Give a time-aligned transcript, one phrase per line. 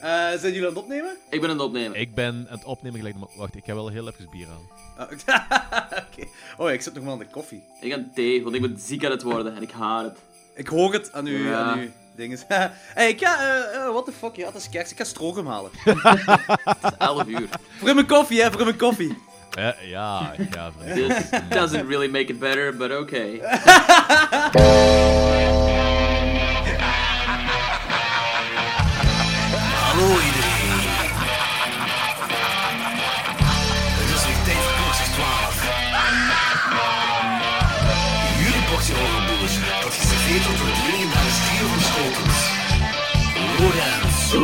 [0.00, 1.16] Eh, zijn jullie aan het opnemen?
[1.30, 2.00] Ik ben aan het opnemen.
[2.00, 3.16] Ik ben aan het opnemen gelijk.
[3.16, 4.68] maar Wacht, ik heb wel heel even bier aan.
[4.96, 5.10] Ah,
[6.12, 6.26] Oké.
[6.56, 7.62] Oh, ik zit nog maar aan de koffie.
[7.80, 10.18] Ik ga thee, want ik ben ziek aan het worden en ik haat het.
[10.54, 11.58] Ik hoor het aan u, Ja.
[11.58, 12.44] aan uw dinges.
[12.94, 13.38] hey, ik ga...
[13.40, 14.90] eh eh, what the fuck, ja, het is kerst.
[14.90, 15.70] Ik ga stroom halen.
[15.84, 17.48] Het is 11 uur.
[17.78, 19.16] voor mijn koffie, hè, voor mijn koffie.
[19.58, 20.94] Eh, ja, ja, vriend.
[21.30, 23.40] This doesn't really make it better, but okay.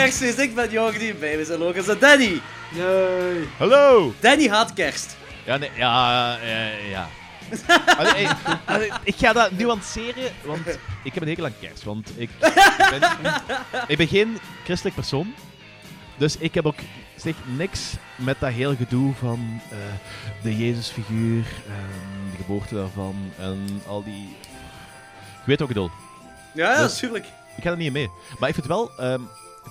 [0.00, 0.38] Kerstfeest.
[0.38, 1.14] Ik ben Jordi.
[1.14, 2.40] Bij me zijn Logans en Danny.
[3.58, 4.14] Hallo!
[4.20, 5.16] Danny haat kerst.
[5.44, 7.08] Ja, nee, ja, eh, ja.
[8.66, 10.66] Allee, ik ga dat nuanceren, want
[11.04, 11.82] ik heb een hekel aan kerst.
[11.82, 12.30] Want ik
[12.90, 13.02] ben,
[13.86, 15.34] ik ben geen christelijk persoon.
[16.16, 16.78] Dus ik heb ook
[17.16, 19.76] zeg, niks met dat hele gedoe van eh,
[20.42, 24.36] de Jezusfiguur, en de geboorte daarvan en al die...
[25.44, 25.90] Je weet wat ik bedoel.
[26.54, 27.26] Ja, ja, Dus- natuurlijk.
[27.56, 28.10] Ik ga er niet in mee.
[28.38, 29.20] Maar ik vind wel, ehm,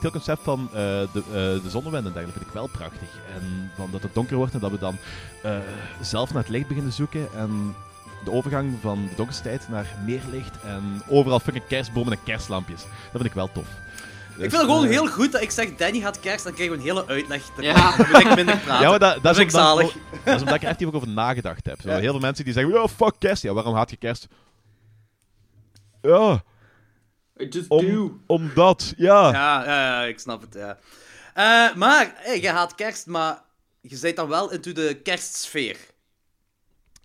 [0.01, 0.79] het hele concept van eh,
[1.13, 3.09] de, uh, de zonnewind en dergelijke vind ik wel prachtig.
[3.35, 4.97] En van dat het donker wordt en dat we dan
[5.43, 5.57] eh,
[6.01, 7.27] zelf naar het licht beginnen zoeken.
[7.33, 7.75] En
[8.23, 10.61] de overgang van de donkerste tijd naar meer licht.
[10.63, 12.81] En overal fucking kerstbomen en kerstlampjes.
[12.81, 13.65] Dat vind ik wel tof.
[13.65, 16.75] Dus, Ik vind het gewoon heel goed dat ik zeg Danny gaat kerst, dan krijgen
[16.75, 17.41] we een hele uitleg.
[17.55, 17.97] Dan Ja.
[17.97, 18.81] dan moet ik minder praten.
[18.85, 19.77] Ja, maar dat, dat, is ik omdat,
[20.25, 21.81] dat is omdat ik er effectief ook over nagedacht heb.
[21.81, 21.97] Zo, Ja.
[21.97, 23.43] Heel veel mensen die zeggen, oh fuck kerst.
[23.43, 24.27] Ja, waarom haat je kerst?
[26.01, 26.43] Ja,
[27.49, 28.19] just om, do.
[28.25, 29.31] omdat, ja.
[29.31, 30.77] Ja, ja, ik snap het, ja.
[31.33, 33.41] Eh, maar, hey, je haat kerst, maar
[33.81, 35.77] je zit dan wel into de kerstsfeer.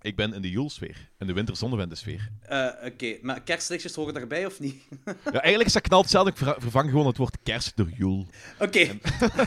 [0.04, 1.10] Ik ben in de Joelsfeer.
[1.18, 2.30] In de winterzonnewendensfeer.
[2.42, 4.82] Eh, Oké, maar kerstlichtjes horen daarbij of niet?
[5.24, 6.30] Ja, eigenlijk is dat knalt hetzelfde.
[6.30, 8.26] Ik ver- vervang gewoon het woord kerst door Joel.
[8.58, 8.98] Oké,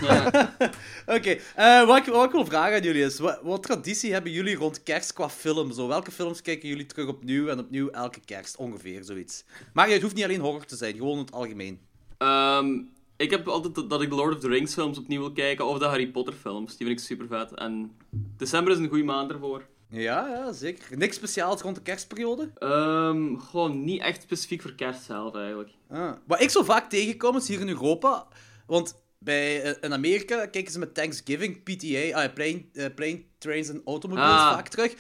[0.01, 0.51] Ja.
[1.17, 1.38] oké.
[1.56, 4.56] Eh, wat, ik, wat ik wil vragen aan jullie is, wat, wat traditie hebben jullie
[4.56, 5.72] rond kerst qua film?
[5.72, 8.56] Zo, welke films kijken jullie terug opnieuw en opnieuw elke kerst?
[8.57, 9.44] Ongeveer, zoiets.
[9.73, 11.79] Maar het hoeft niet alleen horror te zijn, gewoon in het algemeen.
[12.17, 12.79] Ehm,
[13.17, 15.66] ik heb altijd dat, dat ik de Lord of the Rings films opnieuw wil kijken,
[15.66, 16.78] of de Harry Potter films.
[16.78, 17.53] Die vind ik super vet.
[17.53, 17.91] En
[18.38, 19.66] december is een goede maand ervoor.
[19.90, 20.98] Ja, ja, zeker.
[20.98, 22.52] Niks speciaals rond de kerstperiode?
[22.56, 25.70] Ehm gewoon niet echt specifiek voor kerst zelf, eigenlijk.
[25.90, 26.12] Ah.
[26.28, 28.28] Wat ik zo vaak tegenkom is hier in Europa,
[28.66, 33.70] want bij, eh, in Amerika kijken ze met Thanksgiving, PTA, ah, plane, eh, plane Trains
[33.70, 34.53] en Automobiles Ah.
[34.53, 34.94] vaak terug.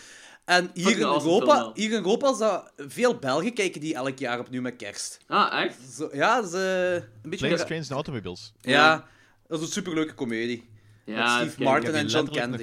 [0.45, 4.39] En hier in, Europa, hier in Europa is dat veel Belgen kijken die elk jaar
[4.39, 5.19] opnieuw met kerst.
[5.27, 5.77] Ah, echt?
[5.91, 7.47] Zo, ja, dat is eh, een beetje...
[7.47, 8.53] Planes, Trains en Automobiles.
[8.61, 9.07] Ja,
[9.47, 10.69] dat is een superleuke komedie.
[11.05, 11.63] Ja, met Steve.
[11.63, 12.57] Martin en John Candy.
[12.57, 12.61] nog-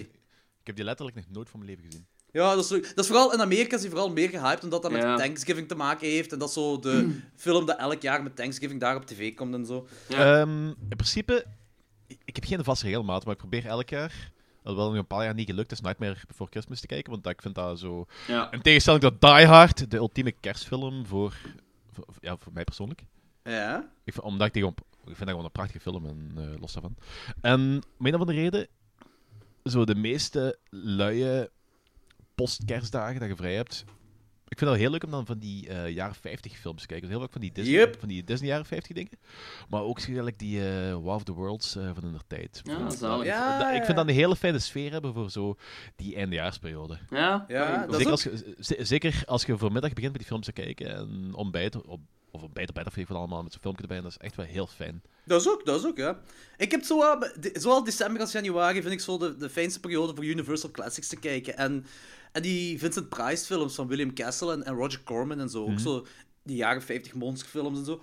[0.60, 2.06] Ik heb die letterlijk nog nooit van mijn leven gezien.
[2.34, 4.90] Ja, dat is, dat is vooral in Amerika is die vooral meer gehyped, omdat dat
[4.92, 5.16] met Ja.
[5.16, 6.32] Thanksgiving te maken heeft.
[6.32, 9.54] En dat is zo de film dat elk jaar met Thanksgiving daar op tv komt
[9.54, 9.86] en zo.
[10.08, 10.40] Ja.
[10.40, 11.44] Ehm, in principe,
[12.24, 14.30] ik, heb geen vaste regelmaat, maar ik probeer elk jaar,
[14.62, 17.32] alhoewel nog een paar jaar niet gelukt is, Nightmare Before Christmas te kijken, want dat-
[17.32, 18.06] ik vind dat zo...
[18.26, 18.50] Ja.
[18.52, 21.34] In tegenstelling tot Die Hard, de ultieme kerstfilm voor,
[21.92, 23.04] voor, ja, voor mij persoonlijk.
[23.42, 23.88] Ja?
[24.04, 26.60] Ik vind, omdat ik, die gewoon, ik vind dat gewoon een prachtige film, en eh,
[26.60, 26.96] los daarvan.
[27.40, 28.66] En om een of andere reden,
[29.64, 31.48] zo de meeste luie
[32.34, 33.84] post-kerstdagen dat je vrij hebt,
[34.48, 37.06] ik vind het heel leuk om dan van die eh, jaren 50 films te kijken.
[37.06, 37.96] Dus heel vaak van die Disney, Yep.
[37.98, 39.10] van die Disney jaren 50 dingen.
[39.68, 42.60] Maar ook eigenlijk die eh War of the Worlds eh, van de tijd.
[42.64, 43.26] Ja, zalig.
[43.26, 45.56] Ja, ik vind dat een hele fijne sfeer hebben voor zo
[45.96, 46.98] die eindejaarsperiode.
[47.10, 47.44] Ja?
[47.48, 50.30] Ja, Oké, dat is Zeker ook- als, je, zeker als je voormiddag begint met die
[50.30, 53.60] films te kijken en ontbijt, op, of ontbijt op bed of even allemaal met zo'n
[53.60, 55.02] filmpje erbij, en dat is echt wel heel fijn.
[55.24, 56.20] Dat is ook, dat is ook, ja.
[56.56, 59.80] Ik heb zo, wel- de- zowel december als januari vind ik zo de, de fijnste
[59.80, 61.56] periode voor Universal Classics te kijken.
[61.56, 61.86] En,
[62.32, 65.62] en die Vincent Price films van William Castle en, en Roger Corman en zo.
[65.62, 65.72] Mhm.
[65.72, 66.06] Ook zo
[66.42, 68.02] die jaren 50 monsterfilms en zo.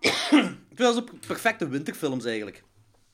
[0.00, 2.62] ik vind dat zo perfecte winterfilms eigenlijk.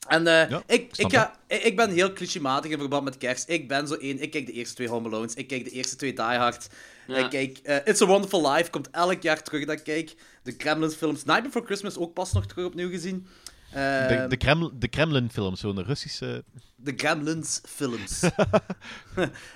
[0.07, 3.49] En eh, Ja, ik, ik, ga, ik, ik ben heel clichématig in verband met kerst.
[3.49, 4.19] Ik ben zo één.
[4.21, 5.33] Ik kijk de eerste twee Home Alones.
[5.33, 6.67] Ik kijk de eerste twee Die Hard.
[7.09, 7.23] Ja.
[7.23, 8.69] Ik kijk eh, It's a Wonderful Life.
[8.69, 10.15] Komt elk jaar terug dat ik kijk.
[10.43, 11.23] De Gremlins films.
[11.23, 13.27] Night Before Christmas ook pas nog terug opnieuw gezien.
[13.71, 16.43] De, Ehm, de, Kreml, de Kremlin-film, zo'n Russische...
[16.75, 18.21] de Gremlins films.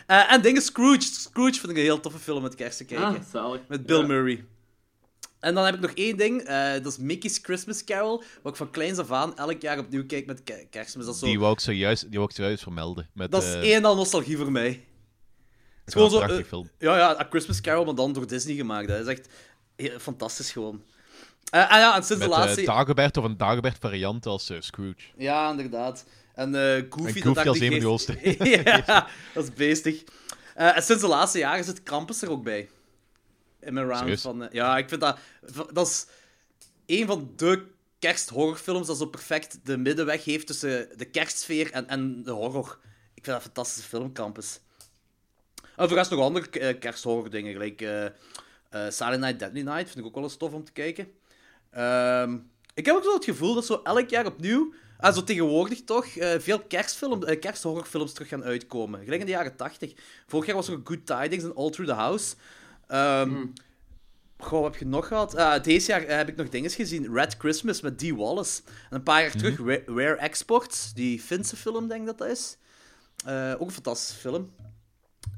[0.07, 1.01] Eh, en dingen Scrooge.
[1.01, 3.05] Scrooge vind ik een heel toffe film met kerst te kijken.
[3.07, 3.61] Ah, zalig.
[3.67, 4.05] met Bill Ja.
[4.07, 4.45] Murray.
[5.39, 6.41] En dan heb ik nog één ding.
[6.41, 8.23] eh, dat is Mickey's Christmas Carol.
[8.41, 11.05] Wat ik van kleins af aan elk jaar opnieuw kijk met ke- kerstmis.
[11.05, 13.09] Dat is, zo, Die wou ik zojuist, die wou ik zojuist vermelden.
[13.13, 14.83] Met, dat is één al nostalgie voor mij.
[15.85, 16.69] Het is gewoon een prachtig eh, film.
[16.79, 18.87] ja, ja, A Christmas Carol, maar dan door Disney gemaakt.
[18.87, 19.27] Dat is echt
[19.75, 20.83] heel- fantastisch gewoon.
[21.51, 22.61] En ja, en sinds Met de laatste...
[22.61, 24.95] eh, Dagobert of een Dagobert variant als Scrooge.
[25.17, 26.05] Ja, inderdaad.
[26.35, 26.53] En
[26.89, 28.47] Goofy, En dat Goofy als een van
[28.85, 30.03] ja, dat is beestig.
[30.55, 32.69] En sinds de laatste jaren zit Krampus er ook bij.
[33.59, 34.47] In mijn round van...
[34.51, 35.17] ja, ik vind dat...
[35.73, 36.05] Dat is
[36.85, 37.65] een van de
[37.99, 42.79] kersthorrorfilms dat zo perfect de middenweg heeft tussen de kerstsfeer en, en de horror.
[43.13, 44.59] Ik vind dat een fantastische film, Krampus.
[45.75, 48.11] En voor rest nog andere eh, kersthorror dingen, gelijk eh eh,
[48.89, 51.07] Silent Night, Deadly Night, vind ik ook wel eens tof om te kijken.
[51.71, 52.37] Ehm,
[52.73, 56.07] ik heb ook zo het gevoel dat zo elk jaar opnieuw, en zo tegenwoordig toch,
[56.37, 59.03] veel kerstfilm, kersthorrorfilms terug gaan uitkomen.
[59.03, 59.93] Gelijk in de jaren 80.
[60.27, 62.35] Vorig jaar was er Good Tidings en All Through the House.
[62.87, 63.45] Ehm
[64.37, 65.35] Goh, wat heb je nog gehad?
[65.35, 67.13] Ah, deze jaar heb ik nog dingen gezien.
[67.13, 68.61] Red Christmas met Dee Wallace.
[68.89, 72.27] En een paar jaar terug Wa- Rare Exports, die Finse film, denk ik dat dat
[72.27, 72.57] is.
[73.57, 74.51] Ook een fantastische film.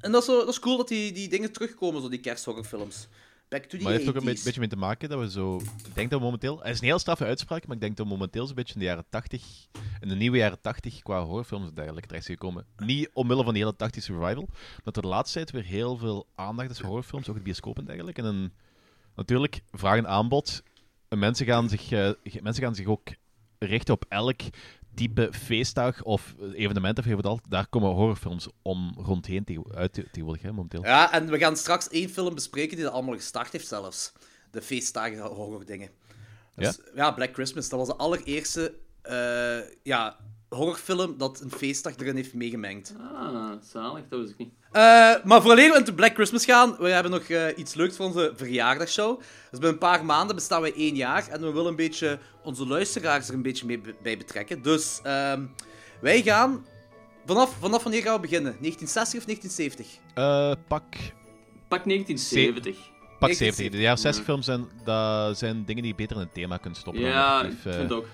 [0.06, 3.07] En dat is, zo, dat is cool dat die, die dingen terugkomen, zo die kersthorrorfilms.
[3.50, 4.28] Back to the Maar het heeft ook 80s.
[4.28, 5.56] een be- beetje mee te maken dat we zo...
[5.57, 6.57] Ik denk dat we momenteel...
[6.60, 8.80] Het is een heel straffe uitspraak, maar ik denk dat we momenteel zo'n beetje in
[8.80, 9.68] de jaren 80...
[10.00, 12.66] In de nieuwe jaren 80 qua horrorfilms en dergelijke terecht zijn gekomen.
[12.78, 14.48] Niet omwille van die hele 80 revival,
[14.84, 17.78] maar door de laatste tijd weer heel veel aandacht is voor horrorfilms, ook het bioscoop
[17.78, 18.22] en dergelijke.
[18.22, 18.54] En een,
[19.16, 20.63] natuurlijk, vraag en aanbod.
[21.07, 22.10] En mensen, gaan zich, eh,
[22.42, 23.07] mensen gaan zich ook
[23.60, 24.42] richten op elk
[24.95, 27.39] type feestdag of evenement of wat al.
[27.50, 30.83] Daar komen horrorfilms om rondheen tegen, uit tegenwoordig, hè, momenteel.
[30.83, 34.12] Ja, en we gaan straks één film bespreken die dat allemaal gestart heeft zelfs.
[34.51, 35.89] De feestdagen horror dingen.
[36.56, 37.12] Dus, ja?
[37.12, 37.69] Black Christmas.
[37.69, 38.74] Dat was de allereerste
[39.06, 40.18] eh, ja,
[40.56, 42.96] horrorfilm dat een feestdag erin heeft meegemengd.
[43.13, 44.54] Ah, zalig, dat wist ik niet.
[44.72, 44.81] Eh,
[45.24, 48.34] maar vooraleer we into Black Christmas gaan, we hebben nog eh, iets leuks voor onze
[48.36, 49.19] verjaardagshow.
[49.19, 52.68] Dus binnen een paar maanden bestaan wij één jaar en we willen een beetje onze
[52.68, 54.62] luisteraars er een beetje mee bij betrekken.
[54.62, 55.44] Dus ehm,
[56.02, 56.66] wij gaan...
[57.25, 58.56] Vanaf, vanaf wanneer gaan we beginnen?
[58.60, 60.00] 1960 of 1970?
[60.13, 60.84] Eh, pak
[61.68, 62.75] Pak 1970.
[63.19, 63.56] Pak 1970.
[63.56, 63.69] 70.
[63.72, 64.30] De jaren 60 Ja.
[64.31, 67.02] films zijn, dat zijn dingen die je beter in het thema kunt stoppen.
[67.04, 68.06] Ja, ik effectief, vind het ook.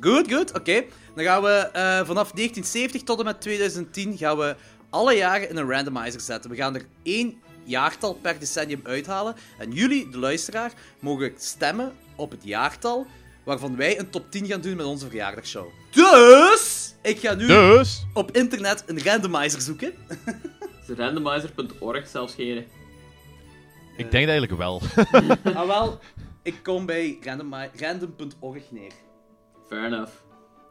[0.00, 0.84] Goed, goed, oké.
[1.14, 4.56] Dan gaan we eh, vanaf 1970 tot en met 2010 gaan we
[4.90, 6.50] alle jaren in een randomizer zetten.
[6.50, 9.34] We gaan er één jaartal per decennium uithalen.
[9.58, 13.06] En jullie, de luisteraar, mogen stemmen op het jaartal
[13.44, 15.66] waarvan wij een top 10 gaan doen met onze verjaardagsshow.
[15.90, 19.94] Dus, ik ga nu Dus, op internet een randomizer zoeken.
[20.96, 22.56] Randomizer.org zelfs geen.
[23.96, 24.82] ik denk het eigenlijk wel.
[25.54, 25.98] ah wel,
[26.42, 27.18] ik kom bij
[27.76, 28.92] random.org neer.
[29.66, 30.12] Fair enough.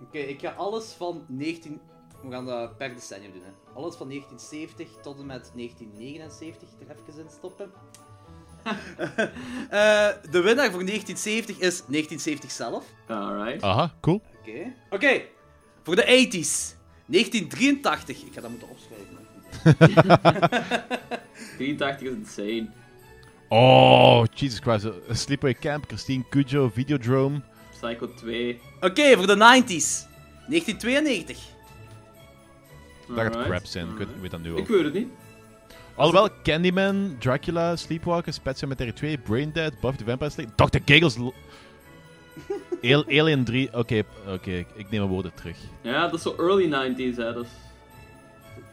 [0.01, 1.81] Oké, ik ga alles van 19...
[2.24, 3.51] We gaan dat per decennium doen, hè.
[3.74, 7.72] Alles van 1970 tot en met 1979 er even in stoppen.
[9.69, 12.86] Eh, de winnaar voor 1970 is 1970 zelf.
[13.07, 13.63] Alright.
[13.63, 14.22] Aha, cool.
[14.40, 14.74] Oké.
[14.90, 15.22] Oké,
[15.84, 16.78] voor de 80s.
[17.06, 18.24] 1983.
[18.24, 19.18] Ik ga dat moeten opschrijven.
[19.18, 20.88] hè.
[21.57, 22.69] 83 is insane.
[23.50, 24.86] Oh, Jesus Christ.
[24.86, 27.42] A Sleepaway Camp, Christine Cujo, Videodrome.
[27.83, 28.59] Psycho 2.
[28.81, 30.07] Oké, voor de 90s.
[30.47, 31.38] 1992.
[33.07, 34.75] Dat gaat crap zijn, ik weet, ik dat nu Ik al.
[34.75, 35.07] weet het niet.
[35.95, 40.77] Alhoewel, Candyman, Dracula, Sleepwalker, Pet Cemetery 2, Braindead, Buffy the Vampire Slayer, Dr.
[40.85, 41.18] Giggles...
[43.07, 45.57] Alien 3, oké, oké, ik- ik neem mijn woorden terug.
[45.81, 47.33] Ja, dat is zo early 90s, hè.
[47.33, 47.49] Dat is...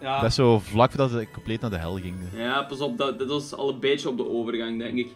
[0.00, 0.20] Ja.
[0.20, 2.14] Dat is zo vlak voordat het compleet naar de hel ging.
[2.34, 5.08] Ja, pas op, dat, dat was al een beetje op de overgang, denk ik.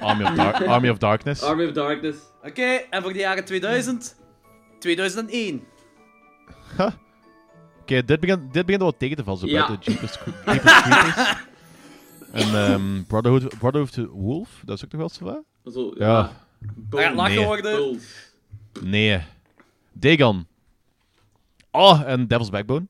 [0.00, 1.42] Army of, Dar- Army of Darkness.
[1.42, 2.16] Army of Darkness.
[2.42, 4.16] Oké, en voor de jaren 2000?
[4.78, 5.62] 2001.
[7.80, 9.66] Oké, dit, begint, dit begint wel tegen te vallen, zo Ja.
[9.66, 11.34] buiten Jeepers, Cre- Jeepers Creepers.
[12.32, 15.74] En ehm Brotherhood, Brotherhood to Wolf, dat is ook nog wel zo wat?
[15.74, 16.06] Zo, Ja.
[16.06, 16.32] ja.
[16.76, 17.44] Dat gaat lachen Nee.
[17.46, 17.76] worden.
[17.76, 18.32] Bulls.
[18.82, 19.22] Nee.
[19.92, 20.46] Dagon.
[21.70, 22.86] Oh, en Devil's Backbone.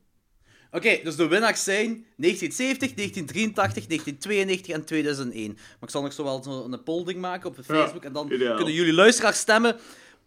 [0.70, 5.52] Oké, dus de winnaars zijn 1970, 1983, 1992 en 2001.
[5.52, 8.04] Maar ik zal nog zo wel zo een polling maken op Ja, Facebook.
[8.04, 8.56] en dan ideaal.
[8.56, 9.76] kunnen jullie luisteraars stemmen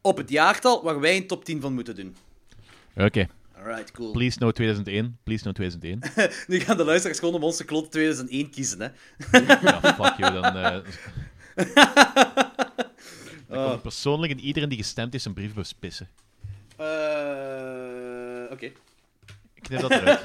[0.02, 2.16] op het jaartal waar wij een top 10 van moeten doen.
[2.96, 3.28] Oké.
[3.58, 4.12] Alright, cool.
[4.12, 5.18] Please no 2001.
[5.24, 6.00] Please no 2001.
[6.48, 8.88] Nu gaan de luisteraars gewoon om onze klot 2001 kiezen, hè.
[9.62, 10.34] ja, fuck you.
[10.34, 10.80] Dan, eh
[13.48, 13.66] dan Oh.
[13.66, 16.08] kom ik persoonlijk en iedereen die gestemd heeft zijn briefbus pissen.
[16.78, 18.72] Eh, Oké.
[19.62, 20.20] Ik knip dat eruit.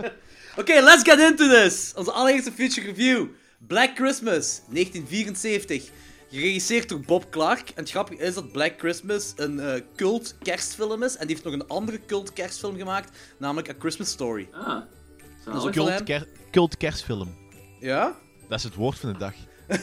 [0.60, 1.92] Oké, let's get into this.
[1.96, 3.26] Onze allereerste feature review.
[3.66, 5.90] Black Christmas, 1974.
[6.30, 7.68] Geregisseerd door Bob Clark.
[7.68, 11.16] En het grappige is dat Black Christmas een eh, cult kerstfilm is.
[11.16, 14.48] En die heeft nog een andere cult kerstfilm gemaakt, namelijk A Christmas Story.
[14.52, 14.66] Ah.
[15.44, 17.34] Dat is van Cult, ker- cult kerstfilm.
[17.80, 18.16] Ja?
[18.48, 19.34] Dat is het woord van de dag.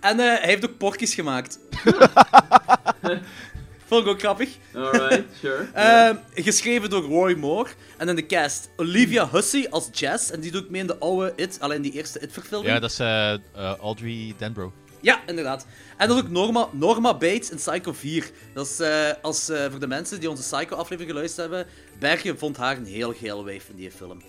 [0.00, 1.58] en eh, hij heeft ook porkjes gemaakt.
[3.92, 4.48] Vond ik ook grappig.
[4.74, 5.66] Alright, sure.
[5.74, 7.70] Ehm, geschreven door Roy Moore.
[7.96, 10.30] En in de cast Olivia Hussey als Jess.
[10.30, 12.72] En die doet mee in de oude It, alleen die eerste It-verfilming.
[12.72, 13.40] Ja, dat is eh, eh,
[13.80, 14.72] Audrey Denbro.
[15.00, 15.66] Ja, inderdaad.
[15.96, 18.30] En dat is ook Norma, Norma Bates in Psycho 4.
[18.54, 22.56] Dat is, eh, als, eh, voor de mensen die onze Psycho-aflevering geluisterd hebben, Bergen vond
[22.56, 24.22] haar een heel geil wijf in die film.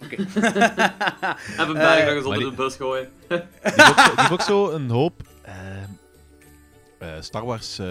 [0.04, 3.10] Even berg nog eens onder die- de bus gooien.
[3.28, 3.38] Die
[4.16, 5.54] heeft ook zo, ook een hoop eh,
[6.98, 7.86] eh, Star Wars eh,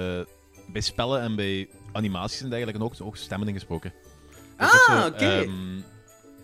[0.73, 3.93] bij spellen en bij animaties en dergelijke en ook, ook stemmen ingesproken.
[4.57, 5.25] Ook Ah, oké.
[5.25, 5.79] ehm,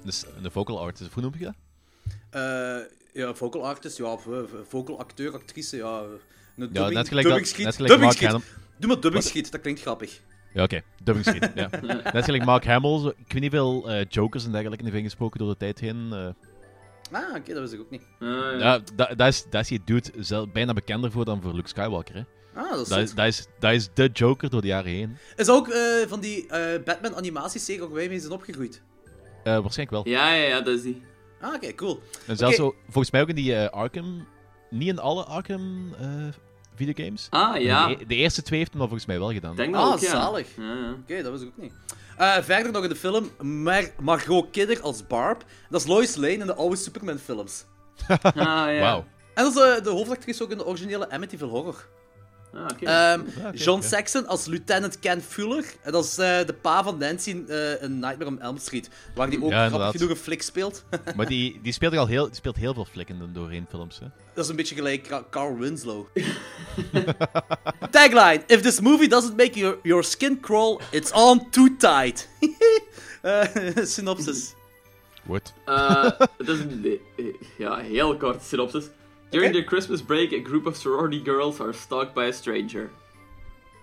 [0.03, 1.53] de, s- de vocal artist, hoe noem je dat?
[2.29, 2.77] Eh,
[3.13, 4.27] ja, vocal artist, ja, of,
[4.67, 6.01] vocal acteur, actrice, ja.
[6.57, 7.65] Een Ja, net gelijk, dubbing dat, schiet.
[7.65, 8.29] net gelijk dubbing Mark schiet.
[8.29, 8.47] Hamill.
[8.77, 10.19] Doe maar dubbing schiet, dat klinkt grappig.
[10.53, 10.81] Ja, oké.
[11.03, 11.69] Dubbing schiet, ja.
[12.13, 12.99] Net gelijk Mark Hamill.
[12.99, 16.07] zo- Ik weet niet veel eh, jokers en dergelijke heeft ingesproken door de tijd heen.
[16.13, 16.27] eh.
[17.11, 18.01] Ah, oké, dat wist ik ook niet.
[18.19, 18.57] Ah, ja.
[18.57, 21.67] ja, da- dat is, dat is die dude zelf, bijna bekender voor dan voor Luke
[21.67, 22.15] Skywalker.
[22.15, 22.23] Hè.
[22.53, 25.17] Ah, dat is Dat, is, dat, is, dat is de Joker door de jaren heen.
[25.35, 28.81] Is ook eh, van die eh, Batman animatieserie ook wij mee zijn opgegroeid.
[29.43, 30.13] Eh, waarschijnlijk wel.
[30.13, 31.01] Ja, ja, ja, dat is die.
[31.41, 32.01] Ah, oké, cool.
[32.27, 34.27] En zelfs zo, volgens mij ook in die eh, Arkham.
[34.69, 36.07] Niet in alle Arkham eh,
[36.75, 37.27] videogames.
[37.29, 37.87] Ah, ja.
[37.87, 39.51] De, e- de eerste twee heeft hem dan volgens mij wel gedaan.
[39.51, 40.09] Ik denk dat Ah, ook, ja.
[40.09, 40.47] zalig.
[40.57, 40.91] Ja, ja.
[41.01, 41.73] Oké, dat wist ik ook niet.
[42.17, 45.43] Eh, verder nog in de film Mar Margot Kidder als Barb.
[45.69, 47.65] Dat is Lois Lane in de oude Superman-films.
[48.07, 48.79] Ah, ja.
[48.85, 49.05] Wauw.
[49.33, 51.87] En dat is de hoofdactrice ook in de originele Amityville Horror.
[52.53, 52.85] Ah, oké.
[52.85, 53.81] Ehm, oké, John.
[53.81, 55.65] Saxon als Lieutenant Ken Fuller.
[55.81, 58.89] En dat is eh, de pa van Nancy in, eh, in Nightmare on Elm Street.
[59.15, 60.83] Waar die ook Ja, grappig genoeg een flik speelt.
[61.15, 63.99] Maar die, die speelt al heel, die speelt heel veel flikken doorheen films.
[63.99, 64.05] Hè.
[64.33, 66.07] dat is een beetje gelijk Ca- Carl Winslow.
[67.91, 72.27] Tagline: If this movie doesn't make your, your skin crawl, it's on too tight.
[73.21, 73.43] Eh,
[73.83, 74.53] synopsis.
[75.65, 77.25] Eh, is een eh,
[77.57, 78.85] ja, heel kort synopsis.
[79.29, 82.89] During the Christmas break, a group of sorority girls are stalked by a stranger.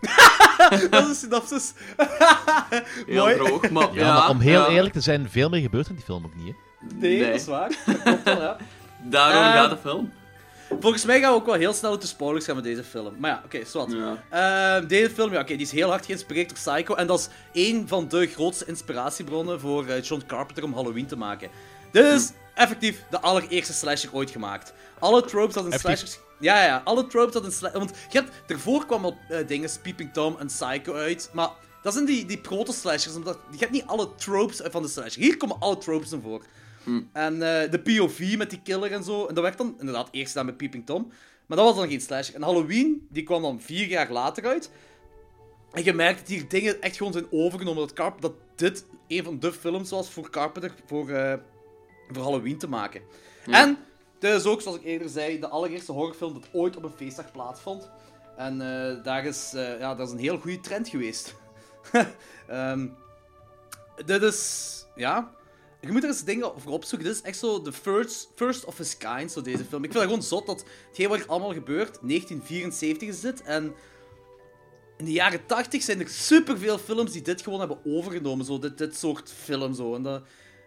[0.90, 1.72] dat is een synopsis.
[3.06, 3.34] Heel Mooi.
[3.36, 4.68] droog, maar Ja, maar om heel ja.
[4.68, 6.46] eerlijk te zijn, veel meer gebeurt in die film ook niet.
[6.46, 6.86] Hè.
[6.96, 7.26] Nee, Nee.
[7.30, 7.72] dat is waar.
[7.86, 8.56] Dat klopt wel, ja.
[9.02, 10.12] Daarom Eh, gaat de film.
[10.80, 13.14] Volgens mij gaan we ook wel heel snel de spoilers gaan met deze film.
[13.18, 13.92] Maar ja, oké, zwart.
[13.92, 14.22] Ja.
[14.76, 16.94] Ehm, deze film, ja, oké, die is heel hard geïnspireerd door Psycho.
[16.94, 17.28] En dat is
[17.62, 21.48] één van de grootste inspiratiebronnen voor eh, John Carpenter om Halloween te maken.
[21.92, 24.72] Dit is effectief de allereerste slasher ooit gemaakt.
[25.06, 25.98] Alle tropes dat Effectief?
[25.98, 26.18] slashers...
[26.40, 27.78] Ja, ja, alle tropes dat slashers...
[27.78, 31.30] Want je hebt, ervoor kwam al eh, dingen, Peeping Tom en Psycho uit.
[31.32, 31.50] Maar
[31.82, 33.16] dat zijn die, die proto-slashers.
[33.16, 35.22] Omdat, je hebt niet alle tropes uit van de slasher.
[35.22, 36.44] Hier komen alle tropes in voor.
[37.12, 39.26] En eh, de POV met die killer en zo.
[39.26, 41.12] En dat werd dan inderdaad eerst gedaan met Peeping Tom.
[41.46, 42.34] Maar dat was dan geen slasher.
[42.34, 44.70] En Halloween, die kwam dan vier jaar later uit.
[45.72, 47.80] En je merkt dat hier dingen echt gewoon zijn overgenomen.
[47.80, 51.34] Dat, Carp dat dit een van de films was voor Carpenter voor, eh,
[52.08, 53.00] voor Halloween te maken.
[53.46, 53.62] Ja.
[53.62, 53.78] En
[54.18, 57.32] dit is ook, zoals ik eerder zei, de allereerste horrorfilm dat ooit op een feestdag
[57.32, 57.90] plaatsvond.
[58.36, 61.34] En eh, daar, is, eh, ja, dat is een heel goede trend geweest.
[62.46, 62.88] Ehm,
[64.04, 64.84] dit is...
[64.94, 65.34] Ja...
[65.80, 67.08] Je moet er eens dingen over opzoeken.
[67.08, 69.84] Dit is echt zo de first, first of his kind, zo deze film.
[69.84, 73.74] Ik vind het gewoon zot dat hetgeen wat er allemaal gebeurt, 1974 is dit, en
[74.96, 78.78] in de jaren 80 zijn er superveel films die dit gewoon hebben overgenomen, zo dit,
[78.78, 79.94] dit soort film, zo.
[79.94, 80.22] En dat,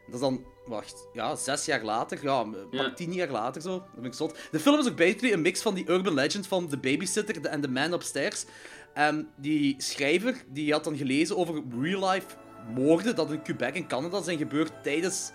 [0.06, 2.94] dat is dan, wacht, ja, zes jaar later, ja, Ja.
[2.94, 3.70] tien jaar later, zo.
[3.78, 4.38] Dat vind ik zot.
[4.52, 7.62] De film is ook basically een mix van die urban legend van The Babysitter en
[7.62, 8.46] The Man Upstairs.
[8.94, 12.28] En die schrijver, die had dan gelezen over real-life
[12.76, 15.32] moorden dat in Quebec en Canada zijn gebeurd tijdens,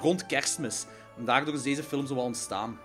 [0.00, 0.86] rond kerstmis.
[1.18, 2.80] En daardoor is deze film zo wel ontstaan.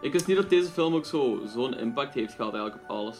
[0.00, 3.16] Ik wist niet dat deze film ook zo- zo'n impact heeft gehad eigenlijk op alles.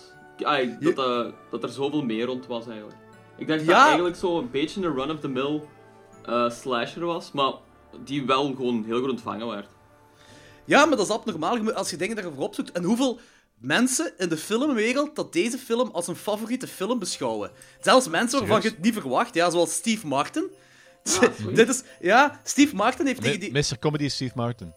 [0.81, 2.99] Dat, eh, dat er zoveel meer rond was eigenlijk.
[3.37, 3.75] Ik dacht dat Ja.
[3.77, 5.63] het eigenlijk zo een beetje een run-of-the-mill
[6.25, 7.53] eh, slasher was, maar
[8.05, 9.67] die wel gewoon heel goed ontvangen werd.
[10.65, 12.73] Ja, maar dat is abnormaal als je dingen daarover opzoekt.
[12.73, 13.21] En hoeveel
[13.59, 17.51] mensen in de filmwereld dat deze film als een favoriete film beschouwen.
[17.81, 20.45] Zelfs mensen waarvan je het niet verwacht, ja, zoals Steve Martin.
[21.03, 21.55] sweet.
[21.55, 23.53] Dit is, ja, Steve Martin heeft tegen die...
[23.53, 23.79] Mr.
[23.79, 24.73] Comedy is Steve Martin.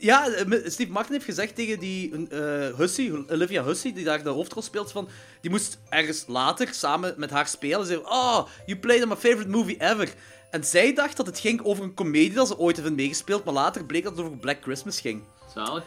[0.00, 4.28] Ja, eh, Steve Martin heeft gezegd tegen die eh Hussey, Olivia Hussey, die daar de
[4.28, 5.08] hoofdrol speelt, van,
[5.40, 7.86] die moest ergens later samen met haar spelen.
[7.86, 10.14] Ze zei, oh, you played in my favorite movie ever.
[10.50, 13.54] En zij dacht dat het ging over een komedie dat ze ooit heeft meegespeeld, maar
[13.54, 15.22] later bleek dat het over Black Christmas ging.
[15.54, 15.84] Zalig.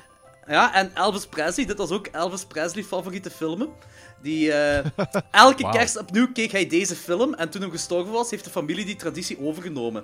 [0.48, 3.70] Ja, en Elvis Presley, dit was ook Elvis Presley favoriete filmen.
[4.22, 4.86] Die, eh,
[5.32, 8.86] elke kerst opnieuw keek hij deze film en toen hij gestorven was, heeft de familie
[8.86, 10.04] die traditie overgenomen.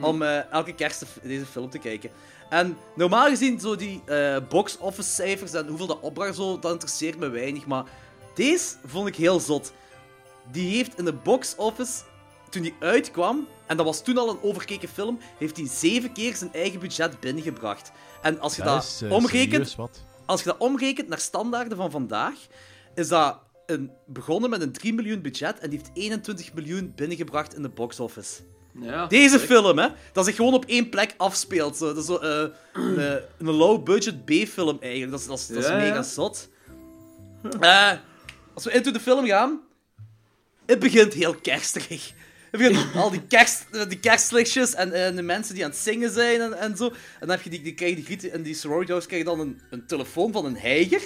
[0.00, 2.10] Om eh, elke kerst de- deze film te kijken.
[2.50, 7.18] En normaal gezien, zo die eh, box-office cijfers en hoeveel dat opbracht, zo, dat interesseert
[7.18, 7.66] me weinig.
[7.66, 7.84] Maar
[8.34, 9.72] deze vond ik heel zot.
[10.52, 12.02] Die heeft in de box-office,
[12.54, 16.36] toen die uitkwam, en dat was toen al een overkeken film, heeft hij zeven keer
[16.36, 17.92] zijn eigen budget binnengebracht.
[18.22, 20.04] En als je dat, is eh, omrekent, serieus wat.
[20.26, 22.34] als je dat omrekent naar standaarden van vandaag,
[22.94, 27.54] is dat een, begonnen met een 3 miljoen budget en die heeft 21 miljoen binnengebracht
[27.56, 28.42] in de box office.
[28.80, 31.76] Ja, Deze film, hè, dat zich gewoon op één plek afspeelt.
[31.76, 31.86] Zo.
[31.86, 35.10] Dat is zo, eh, een, eh, een low-budget B-film eigenlijk.
[35.10, 36.02] Dat is, dat is, dat is Ja, mega ja.
[36.02, 36.48] zot.
[37.60, 37.92] Eh,
[38.54, 39.60] als we into de film gaan,
[40.66, 42.12] het begint heel kerstig.
[42.54, 46.10] Het begint al die, kerst, die kerstlichtjes en, en de mensen die aan het zingen
[46.10, 46.86] zijn en, en zo.
[46.86, 49.22] En dan heb je die, die, krijg je die grieten in die sorority house krijg
[49.22, 51.00] je dan een, een telefoon van een heiger.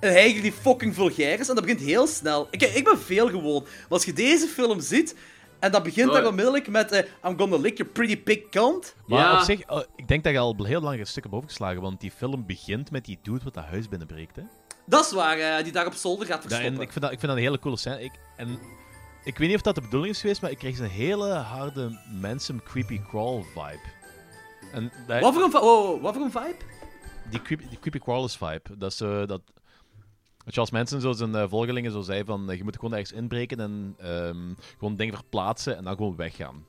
[0.00, 2.48] Een heiger die fucking vulgair is en dat begint heel snel.
[2.50, 3.62] Ik, ik ben veel gewoon.
[3.62, 5.14] Maar als je deze film ziet
[5.58, 6.14] en dat begint Oh.
[6.14, 6.98] daar onmiddellijk met eh,
[7.30, 8.94] I'm gonna lick your pretty pig cunt.
[9.06, 9.38] Maar Ja.
[9.38, 12.00] op zich, oh, ik denk dat je al heel lang een stuk hebt overgeslagen, want
[12.00, 14.36] die film begint met die dude wat dat huis binnenbreekt.
[14.36, 14.42] Hè?
[14.86, 16.74] Dat is waar, eh, die daar op zolder gaat Ja, verstoppen.
[16.76, 18.02] en ik vind, dat, ik vind dat een hele coole scène.
[18.04, 18.58] Ik, en
[19.24, 21.98] ik weet niet of dat de bedoeling is geweest, maar ik kreeg zo'n hele harde
[22.20, 23.80] Mansum creepy crawl vibe.
[24.72, 26.56] En dat- Wat voor een, vi- wow, wow, wat voor een vibe?
[27.30, 28.62] die, creepy, die creepy crawlers vibe.
[28.78, 29.40] Dat is eh, dat
[30.46, 33.60] Charles Manson zo zijn eh, volgelingen zo zei van eh, je moet gewoon ergens inbreken
[33.60, 36.64] en ehm, gewoon dingen verplaatsen en dan gewoon weggaan.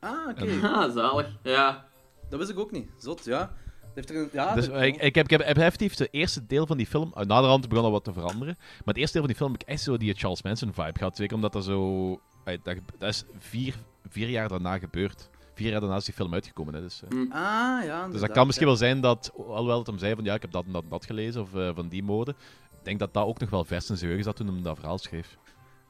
[0.00, 0.46] Ah, oké.
[0.62, 1.36] Ah, zalig.
[1.42, 1.86] Ja.
[2.30, 2.90] Dat wist ik ook niet.
[2.98, 3.52] Zot, ja.
[3.98, 6.66] Heeft er een, ja, Dus eh, ik, ik, heb, ik heb effectief het eerste deel
[6.66, 9.30] van die film, uh, naderhand begon al wat te veranderen, maar het eerste deel van
[9.30, 11.16] die film heb ik echt zo die Charles Manson vibe gehad.
[11.16, 12.10] Zeker omdat dat zo,
[12.44, 13.74] eh, dat, dat is vier,
[14.08, 15.30] vier jaar daarna gebeurd.
[15.54, 16.74] Vier jaar daarna is die film uitgekomen.
[16.74, 17.18] Hè, dus, eh.
[17.18, 20.34] Ah, ja, Dus dat kan misschien wel zijn dat, alhoewel het hem zei van ja,
[20.34, 22.30] ik heb dat en dat en dat gelezen, of eh, van die mode,
[22.78, 24.78] ik denk dat dat ook nog wel vers in zijn geheugen zat toen hij dat
[24.78, 25.36] verhaal schreef.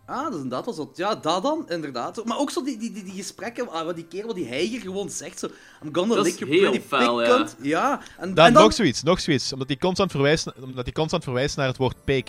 [0.09, 0.91] Ah, dat is inderdaad wel zo.
[0.95, 2.25] Ja, dat dan, inderdaad.
[2.25, 4.81] Maar ook zo die, die, die, die gesprekken, ah, wat die kerel, wat die heiger
[4.81, 5.47] gewoon zegt, zo...
[5.85, 7.37] I'm gonna Dat is lick your heel pretty fel, pig ja.
[7.37, 7.57] cunt.
[7.63, 8.01] Ja.
[8.19, 8.63] En, Dan, en dan...
[8.63, 9.53] nog zoiets, nog zoiets.
[9.53, 12.25] Omdat hij constant verwijst, omdat hij constant verwijst naar het woord pig.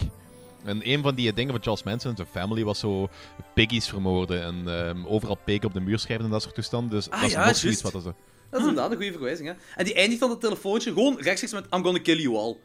[0.63, 3.09] En een van die dingen van Charles Manson en zijn family was zo
[3.53, 6.89] piggies vermoorden en ehm, overal pig op de muur schrijven en dat soort toestanden.
[6.89, 8.13] Dus Ah, dat is ja, nog zoiets wat er zo...
[8.49, 9.53] Dat is inderdaad een goede verwijzing, hè.
[9.75, 12.57] En die eindigt dan het telefoontje gewoon rechtstreeks met I'm gonna kill you all.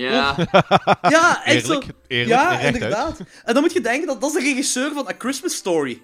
[0.00, 0.36] Ja.
[1.08, 1.90] Ja, echt Eerlijk, zo...
[2.06, 3.20] eerlijk, ja, en inderdaad.
[3.44, 6.02] En dan moet je denken dat dat is de regisseur van A Christmas Story.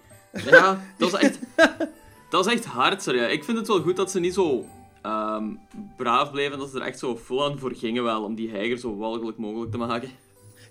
[0.51, 1.39] Ja, dat is echt...
[2.31, 3.19] Dat is echt hard, sorry.
[3.21, 4.67] Ik vind het wel goed dat ze niet zo
[5.03, 5.45] ehm,
[5.97, 8.79] braaf bleven, dat ze er echt zo vol aan voor gingen wel, om die heiger
[8.79, 10.11] zo walgelijk mogelijk te maken.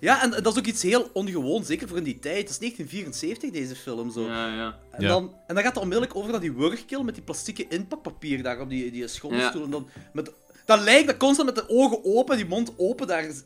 [0.00, 2.38] Ja, en dat is ook iets heel ongewoon, zeker voor in die tijd.
[2.38, 4.20] Het is 1974, deze film, zo.
[4.26, 4.78] Ja, ja.
[4.90, 5.08] En, Ja.
[5.08, 8.60] dan, en dan gaat het onmiddellijk over naar die wurgkil met die plastieke inpakpapier daar
[8.60, 9.60] op die, die schoolstoel.
[9.60, 9.64] Ja.
[9.64, 10.32] En dan met,
[10.66, 13.06] dat lijkt dat constant met de ogen open, die mond open.
[13.06, 13.42] Daar, is-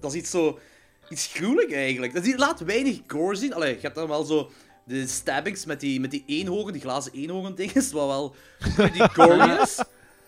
[0.00, 0.58] dat is iets zo...
[1.08, 2.14] Iets gruwelijk eigenlijk.
[2.14, 3.54] Dat laat weinig gore zien.
[3.54, 4.50] Allee, je hebt dan wel zo
[4.84, 8.34] de stabbings met die, met die eenhogen, die glazen eenhogen dinges, wat wel
[8.74, 9.82] pretty gory is.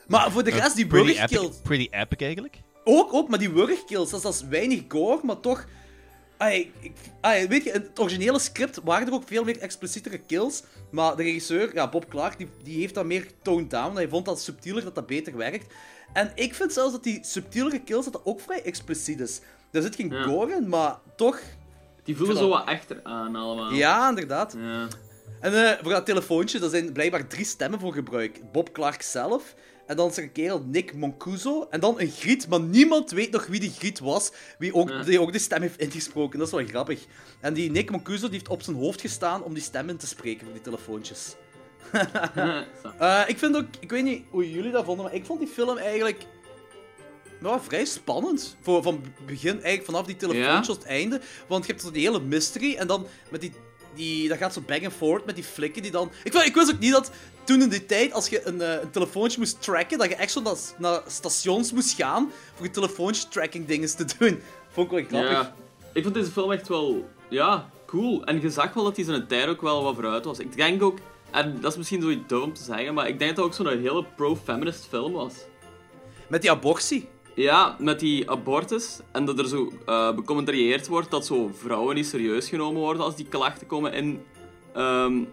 [0.07, 1.57] Maar voor de rest, die wurgkills...
[1.63, 2.57] pretty epic eigenlijk.
[2.85, 5.67] Ook, ook, maar die wurgkills, dat is, dat is weinig gore, maar toch...
[6.37, 10.19] Ai, ik, ai, weet je, in het originele script waren er ook veel meer explicietere
[10.19, 13.95] kills, maar de regisseur, ja, Bob Clark, die, die heeft dat meer toned down.
[13.97, 15.75] Hij vond dat subtieler, dat dat beter werkt.
[16.13, 19.41] En ik vind zelfs dat die subtielere kills, dat dat ook vrij expliciet is.
[19.71, 20.23] Er zit geen Ja.
[20.23, 21.41] gore in, maar toch...
[22.05, 23.73] Die voelen zo dat- wat echter aan allemaal.
[23.73, 24.55] Ja, inderdaad.
[24.59, 24.89] Ja.
[25.41, 28.53] En eh, voor dat telefoontje, daar zijn blijkbaar drie stemmen voor gebruikt.
[28.53, 29.55] Bob Clark zelf,
[29.87, 33.31] en dan is er een kerel, Nick Moncuso, en dan een griet, maar niemand weet
[33.31, 35.03] nog wie die griet was, wie ook, Ja.
[35.03, 36.39] die ook de stem heeft ingesproken.
[36.39, 37.05] Dat is wel grappig.
[37.41, 40.07] En die Nick Moncuso die heeft op zijn hoofd gestaan om die stem in te
[40.07, 41.35] spreken voor die telefoontjes.
[42.99, 45.49] Eh, ik vind ook, ik weet niet hoe jullie dat vonden, maar ik vond die
[45.49, 46.27] film eigenlijk
[47.39, 48.57] nou, vrij spannend.
[48.61, 51.21] Voor, van begin, eigenlijk vanaf die telefoontjes tot het einde.
[51.47, 53.53] Want je hebt die hele mystery en dan met die,
[53.95, 56.11] die dat gaat zo back and forth met die flikken die dan...
[56.25, 57.11] Ik, wist- ik wist ook niet dat
[57.45, 60.33] toen in die tijd, als je een, eh, een telefoontje moest tracken, dat je echt
[60.33, 64.41] zo naar, naar stations moest gaan voor je telefoontje tracking dingen te doen.
[64.75, 65.39] Vond ik wel grappig.
[65.47, 65.55] Ja.
[65.93, 68.25] Ik vond deze film echt wel, ja, cool.
[68.25, 70.39] En je zag wel dat hij zijn tijd ook wel wat vooruit was.
[70.39, 70.99] Ik denk ook,
[71.33, 73.67] en dat is misschien zoiets dom om te zeggen, maar ik denk dat het ook
[73.67, 75.35] zo'n hele pro-feminist film was.
[76.29, 77.09] Met die abortie.
[77.35, 79.01] Ja, met die abortus.
[79.13, 83.17] En dat er zo eh becommentarieerd wordt dat zo vrouwen niet serieus genomen worden als
[83.17, 84.23] die klachten komen, in,
[84.75, 85.25] ehm,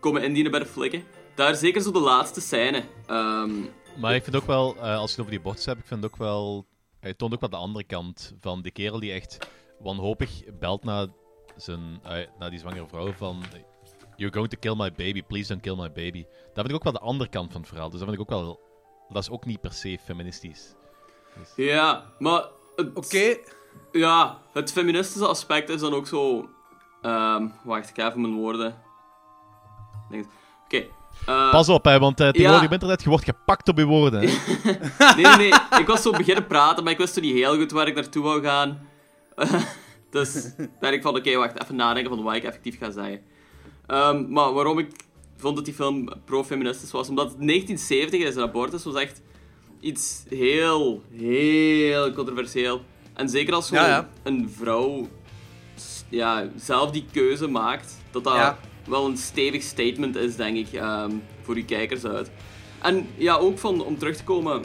[0.00, 1.02] komen indienen bij de flikken.
[1.34, 2.82] Daar zeker zo de laatste scène.
[3.06, 3.50] Ehm,
[4.00, 6.04] Maar ik vind ook wel, eh, als je het over die borst hebt, ik vind
[6.04, 6.66] ook wel...
[7.00, 9.38] Hij toont ook wel de andere kant van die kerel die echt
[9.80, 11.06] wanhopig belt naar,
[11.56, 13.42] zijn, eh, naar die zwangere vrouw van...
[14.18, 16.22] You're going to kill my baby, please don't kill my baby.
[16.54, 17.90] Dat vind ik ook wel de andere kant van het verhaal.
[17.90, 18.60] Dus dat vind ik ook wel...
[19.08, 20.74] Dat is ook niet per se feministisch.
[21.56, 22.44] ja, maar...
[22.76, 23.36] het- Oké.
[23.92, 26.48] Ja, het feministische aspect is dan ook zo...
[27.02, 28.74] ehm, wacht, ik ga even mijn woorden...
[30.64, 30.86] Oké.
[31.26, 32.66] eh, Pas op, hè, want eh, tegenwoordig ja.
[32.66, 34.20] op internet, je wordt gepakt op je woorden.
[34.20, 34.38] Nee,
[35.16, 35.52] nee, nee.
[35.80, 38.22] Ik was zo beginnen praten, maar ik wist toen niet heel goed waar ik naartoe
[38.22, 38.88] wou gaan.
[40.10, 43.20] dus dacht ik van, oké, wacht, even nadenken van wat ik effectief ga zeggen.
[43.88, 44.90] Ehm, maar waarom ik
[45.36, 49.22] vond dat die film pro-feministisch was, omdat het 1970 is abortus was echt
[49.80, 52.80] iets heel, heel controversieel.
[53.14, 54.08] En zeker als Ja, ja.
[54.22, 55.08] een vrouw
[56.08, 58.58] ja, zelf die keuze maakt, dat dat Ja.
[58.86, 61.10] wel een stevig statement is, denk ik, ehm,
[61.42, 62.30] voor die kijkers uit.
[62.82, 64.62] En ja, ook van, om terug te komen...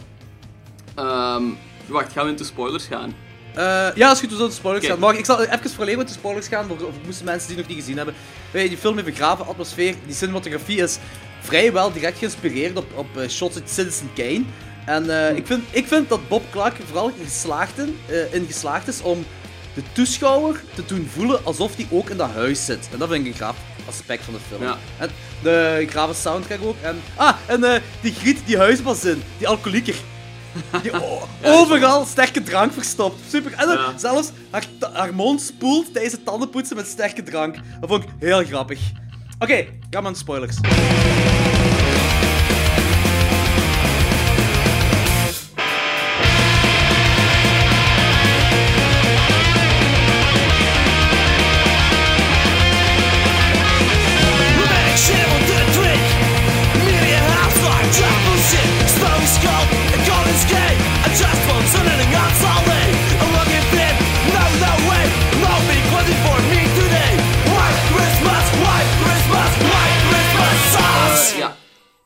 [0.95, 1.43] ehm,
[1.87, 3.13] wacht, gaan we into spoilers gaan?
[3.55, 4.99] Eh, ja, als je door de spoilers gaat.
[4.99, 7.57] Maar ik zal even voor alleen met de spoilers gaan, voor, voor moesten mensen die
[7.57, 8.15] nog niet gezien hebben.
[8.51, 9.95] Weet je, die film heeft een grave atmosfeer.
[10.05, 10.97] Die cinematografie is
[11.41, 14.43] vrijwel direct geïnspireerd op, op eh, shots uit Citizen Kane.
[14.85, 17.97] En eh, ik, vind, ik vind dat Bob Clark vooral geslaagd in,
[18.31, 19.25] in geslaagd is om
[19.73, 22.89] de toeschouwer te doen voelen alsof hij ook in dat huis zit.
[22.91, 24.63] En dat vind ik een graaf aspect van de film.
[24.63, 24.77] Ja.
[24.97, 25.09] En
[25.41, 26.75] de grave soundtrack ook.
[26.81, 29.95] En, ah, en die Griet, die huisbazin, die alcoholieker.
[30.81, 30.91] Die
[31.43, 33.19] overal sterke drank verstopt.
[33.29, 33.53] Super.
[33.53, 33.97] En dan Ja.
[33.97, 34.29] zelfs
[34.93, 37.55] haar, mond spoelt tijdens het tandenpoetsen met sterke drank.
[37.79, 38.79] Dat vond ik heel grappig.
[39.39, 40.55] Oké, ga maar aan de spoilers.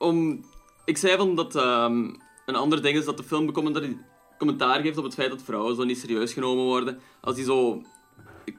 [0.07, 0.45] Om...
[0.85, 2.13] Ik zei van dat ehm,
[2.45, 3.83] een ander ding is dat de film commentaar,
[4.37, 6.99] commentaar geeft op het feit dat vrouwen zo niet serieus genomen worden.
[7.21, 7.81] Als die zo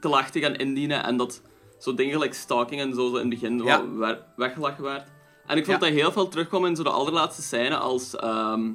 [0.00, 1.42] klachten gaan indienen en dat
[1.78, 3.88] zo dingen gelijk stalking en zo, zo in het begin Ja.
[3.96, 5.08] wel weggelachen werd.
[5.46, 5.86] En ik vond Ja.
[5.86, 8.16] dat heel veel terugkwam in zo de allerlaatste scène als...
[8.16, 8.70] ehm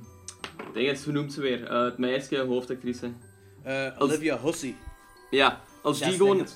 [0.73, 1.65] ding is, hoe noemt ze weer?
[1.67, 3.13] Eh, het meisje, hoofdactrice.
[3.63, 4.75] Eh, Olivia Hussey.
[5.29, 6.47] Ja, als die gewoon...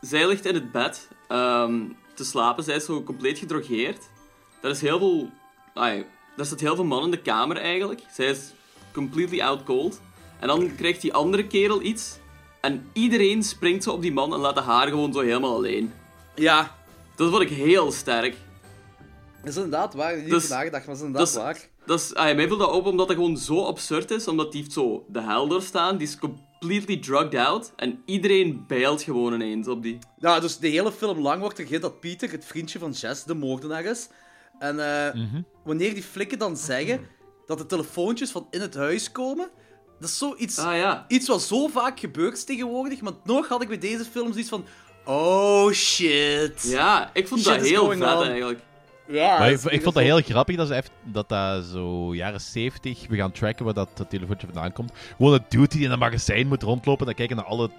[0.00, 2.64] Zij ligt in het bed ehm, te slapen.
[2.64, 4.10] Zij is zo compleet gedrogeerd.
[4.62, 5.30] Er is heel veel...
[5.76, 6.04] Ai,
[6.36, 8.00] er staat heel veel man in de kamer eigenlijk.
[8.12, 8.52] Zij is
[8.92, 10.00] completely out cold.
[10.40, 12.18] En dan krijgt die andere kerel iets.
[12.60, 15.92] En iedereen springt zo op die man en laat haar gewoon zo helemaal alleen.
[16.34, 16.74] Ja,
[17.16, 18.36] Dat vond ik heel sterk.
[19.40, 20.16] dat is inderdaad waar.
[20.16, 21.68] Niet Dus- nagedacht, maar dat is inderdaad dus- waar.
[21.86, 24.28] Dat is, ai, mij viel dat op omdat dat gewoon zo absurd is.
[24.28, 25.96] Omdat die heeft zo de hel doorstaan.
[25.96, 27.72] Die is completely drugged out.
[27.76, 29.98] En iedereen bijlt gewoon ineens op die.
[30.18, 33.24] Ja, dus de hele film lang wordt er gezegd dat Pieter, het vriendje van Jess,
[33.24, 34.08] de moordenaar is.
[34.58, 35.20] En eh,
[35.64, 37.00] wanneer die flikken dan zeggen
[37.46, 39.48] dat de telefoontjes van in het huis komen,
[40.00, 41.04] dat is zoiets Ah ja.
[41.08, 44.64] iets wat zo vaak gebeurt tegenwoordig, maar nog had ik bij deze film zoiets van...
[45.04, 46.62] Oh shit.
[46.62, 48.22] Ja, ik vond Shit dat heel vet on.
[48.22, 48.60] eigenlijk.
[49.08, 53.06] Ja, Maar ik, vond dat heel grappig dat ze even, dat dat zo jaren 70,
[53.08, 54.92] we gaan tracken waar dat, dat telefoontje vandaan komt.
[55.16, 57.70] Gewoon een dude die in een magazijn moet rondlopen en kijken naar alle...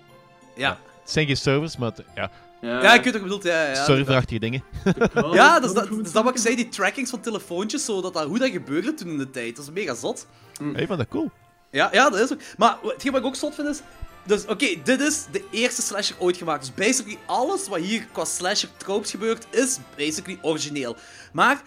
[0.56, 0.80] Ja.
[1.02, 3.44] Het zijn geen servers, maar het- ja, ja, ik weet wat je bedoelt.
[3.44, 3.86] Ja, ja, ja.
[3.86, 4.64] serverachtige dingen.
[5.32, 8.02] Ja, dat is, dat, dat is dat wat ik zei, die trackings van telefoontjes, zo,
[8.02, 9.56] dat, dat, hoe dat gebeurde toen in de tijd.
[9.56, 10.28] Dat is mega zot.
[10.76, 11.32] Ik vond dat cool.
[11.72, 12.40] Ja, ja, dat is ook.
[12.58, 13.82] Maar hetgeen wat ik ook zot vind is...
[14.26, 16.60] Dus oké, dit is de eerste slasher ooit gemaakt.
[16.60, 20.96] Dus basically alles wat hier qua slasher tropes gebeurt, is basically origineel.
[21.34, 21.62] Maar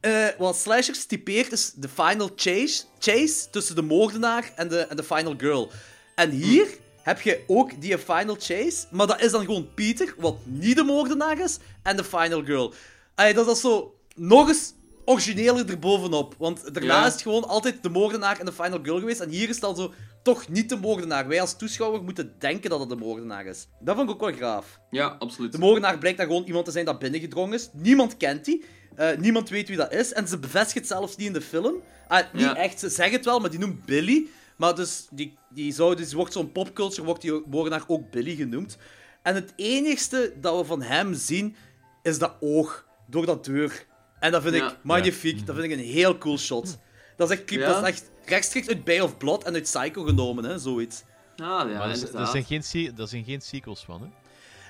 [0.00, 4.96] eh, wat slashers typeert is de final chase, chase tussen de moordenaar en de, en
[4.96, 5.70] de final girl.
[6.14, 6.66] En hier
[7.04, 10.82] heb je ook die final chase, maar dat is dan gewoon Peter, wat niet de
[10.82, 12.72] moordenaar is, en de final girl.
[13.14, 14.72] Allee, dat is zo nog eens
[15.04, 16.34] origineler erbovenop.
[16.38, 17.06] Want daarna Ja.
[17.06, 19.20] is het gewoon altijd de moordenaar en de final girl geweest.
[19.20, 21.28] En hier is het dan zo toch niet de moordenaar.
[21.28, 23.66] Wij als toeschouwer moeten denken dat het de moordenaar is.
[23.80, 24.78] Dat vond ik ook wel graaf.
[24.90, 25.52] Ja, absoluut.
[25.52, 27.68] De moordenaar blijkt dan gewoon iemand te zijn dat binnengedrongen is.
[27.72, 28.64] Niemand kent die.
[28.96, 30.12] Eh, niemand weet wie dat is.
[30.12, 31.74] En ze bevestigen het zelfs niet in de film.
[32.08, 32.56] Ah, niet Ja.
[32.56, 34.26] echt, ze zeggen het wel, maar die noemt Billy.
[34.56, 38.76] Maar dus, die, die, zou, dus wordt zo'n popculture, wordt die moordenaar ook Billy genoemd.
[39.22, 41.56] En het enigste dat we van hem zien,
[42.02, 43.86] is dat oog door dat deur.
[44.20, 44.70] En dat vind Ja.
[44.70, 45.46] ik magnifiek.
[45.46, 46.78] Dat vind ik een heel cool shot.
[47.16, 47.50] Dat is echt.
[47.50, 47.66] Ja.
[47.66, 51.02] Dat is echt rechtstreeks uit Bay of Blood en uit Psycho genomen, hè, zoiets.
[51.36, 54.08] Ah, ja, maar er, er, zijn geen, er zijn geen sequels van, hè?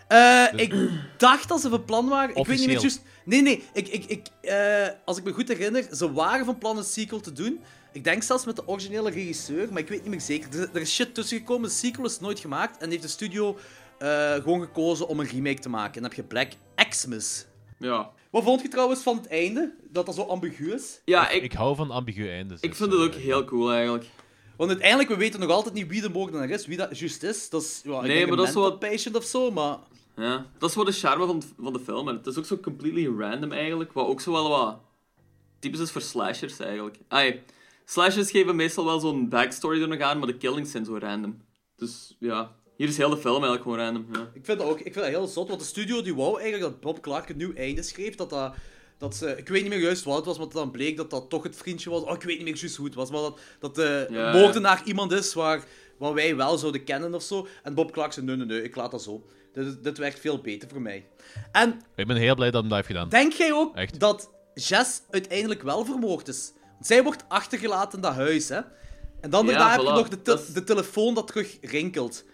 [0.08, 0.74] Eh, ik
[1.16, 2.36] dacht dat ze van plan waren.
[2.36, 3.02] Ik weet niet meer Officieel.
[3.02, 3.24] juist.
[3.24, 3.64] Nee, nee.
[3.72, 7.20] Ik, ik, ik, eh, als ik me goed herinner, ze waren van plan een sequel
[7.20, 7.60] te doen.
[7.94, 10.60] Ik denk zelfs met de originele regisseur, maar ik weet niet meer zeker.
[10.60, 11.68] Er, er is shit tussen gekomen.
[11.68, 13.58] De sequel is nooit gemaakt en heeft de studio
[13.98, 15.94] eh, gewoon gekozen om een remake te maken.
[15.94, 16.48] En dan heb je Black
[16.88, 17.46] Xmas.
[17.78, 19.74] Ja, Wat vond je trouwens van het einde?
[19.90, 21.00] Dat dat zo ambigu is?
[21.04, 22.60] ja Ik, ik, hou van ambigu eindes.
[22.60, 24.04] ik dus, vind het ook eh, heel cool eigenlijk.
[24.56, 27.48] Want uiteindelijk, we weten nog altijd niet wie de moordenaar is, wie dat juist is.
[27.48, 29.76] Dat is, ja, ik Nee, maar dat is wat- patient of zo, maar...
[30.16, 32.08] Ja, dat is wel de charme van, van de film.
[32.08, 33.92] En het is ook zo completely random eigenlijk.
[33.92, 34.78] Wat ook zo wel wat
[35.58, 36.98] typisch is voor slashers eigenlijk.
[37.08, 37.42] Ai,
[37.84, 41.40] slashers geven meestal wel zo'n backstory er nog aan, maar de killings zijn zo random.
[41.76, 44.06] Dus ja, hier is heel de film eigenlijk gewoon random.
[44.12, 44.30] Ja.
[44.34, 46.72] Ik vind dat ook ik vind dat heel zot, want de studio die wou eigenlijk
[46.72, 48.14] dat Bob Clark een nieuw einde schreef.
[48.14, 48.54] Dat dat,
[48.98, 51.30] dat ze, ik weet niet meer juist wat het was, maar dan bleek dat dat
[51.30, 52.02] toch het vriendje was.
[52.02, 54.32] Oh, ik weet niet meer juist hoe het was, maar dat, dat de Ja.
[54.32, 55.64] moordenaar iemand is waar
[55.98, 57.46] wat wij wel zouden kennen of zo.
[57.62, 59.26] En Bob Clark zei, nee, nee, nee, ik laat dat zo.
[59.52, 61.06] Dit, dit werkt veel beter voor mij.
[61.52, 63.08] En Ik ben heel blij dat hij dat heeft gedaan.
[63.08, 64.00] denk jij ook Echt?
[64.00, 66.52] dat Jess uiteindelijk wel vermoord is?
[66.86, 68.60] Zij wordt achtergelaten in dat huis, hè.
[69.20, 72.24] En dan Ja, daarna heb je nog de, te- de telefoon dat terug rinkelt.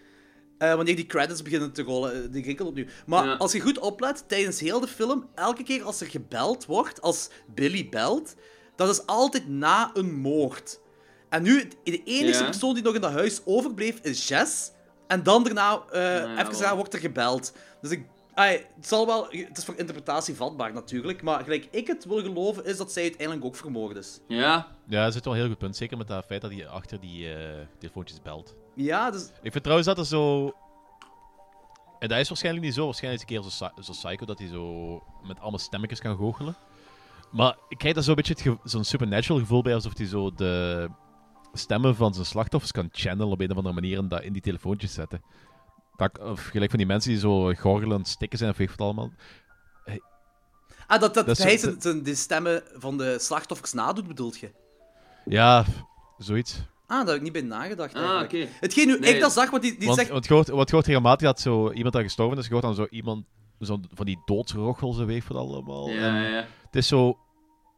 [0.57, 2.85] Eh, wanneer die credits beginnen te rollen, eh, die rinkelt opnieuw.
[3.05, 3.33] Maar Ja.
[3.35, 7.29] als je goed oplet, tijdens heel de film, elke keer als er gebeld wordt, als
[7.53, 8.35] Billy belt,
[8.75, 10.79] dat is altijd na een moord.
[11.29, 12.45] En nu, de enige Ja.
[12.49, 14.71] persoon die nog in dat huis overbleef, is Jess.
[15.07, 17.53] En dan daarna, eh even daarna, wordt er gebeld.
[17.81, 18.05] Dus ik...
[18.41, 22.21] ai, het, zal wel, het is voor interpretatie vatbaar natuurlijk, maar gelijk ik het wil
[22.21, 24.19] geloven, is dat zij uiteindelijk ook vermoord is.
[24.27, 25.75] Ja, Ja, dat zit wel een heel goed punt.
[25.75, 28.55] Zeker met dat feit dat hij achter die eh, telefoontjes belt.
[28.75, 29.31] Ja, dus...
[29.41, 30.53] Ik vind trouwens dat er zo...
[31.99, 32.85] En dat is waarschijnlijk niet zo.
[32.85, 36.17] Waarschijnlijk is het een keer zo, zo psycho dat hij zo met allemaal stemmetjes kan
[36.17, 36.55] goochelen.
[37.31, 40.89] Maar ik krijg daar zo'n beetje zo'n supernatural gevoel bij, alsof hij zo de
[41.53, 44.41] stemmen van zijn slachtoffers kan channelen op een of andere manier en dat in die
[44.41, 45.21] telefoontjes zetten.
[45.95, 48.79] Dat, of gelijk van die mensen die zo gorgelen en stikken zijn of weet wat
[48.79, 49.11] allemaal.
[50.87, 54.39] Ah, dat, dat, Dat hij zo- zijn, zijn, de stemmen van de slachtoffers nadoet, bedoelt
[54.39, 54.51] je?
[55.25, 55.65] Ja,
[56.17, 56.59] zoiets.
[56.87, 58.33] Ah, daar heb ik niet bij nagedacht ah, eigenlijk.
[58.33, 58.47] oké.
[58.59, 59.13] Hetgeen nu Nee.
[59.13, 60.09] ik dat zag, want die, die Want, zegt...
[60.09, 62.75] want je hoort, wat hoort regelmatig dat zo iemand dat gestorven is, je hoort dan
[62.75, 63.25] zo iemand
[63.59, 65.89] zo van die doodsrochels en weet wat allemaal.
[65.89, 66.45] Ja, En ja, ja.
[66.65, 67.17] Het is zo...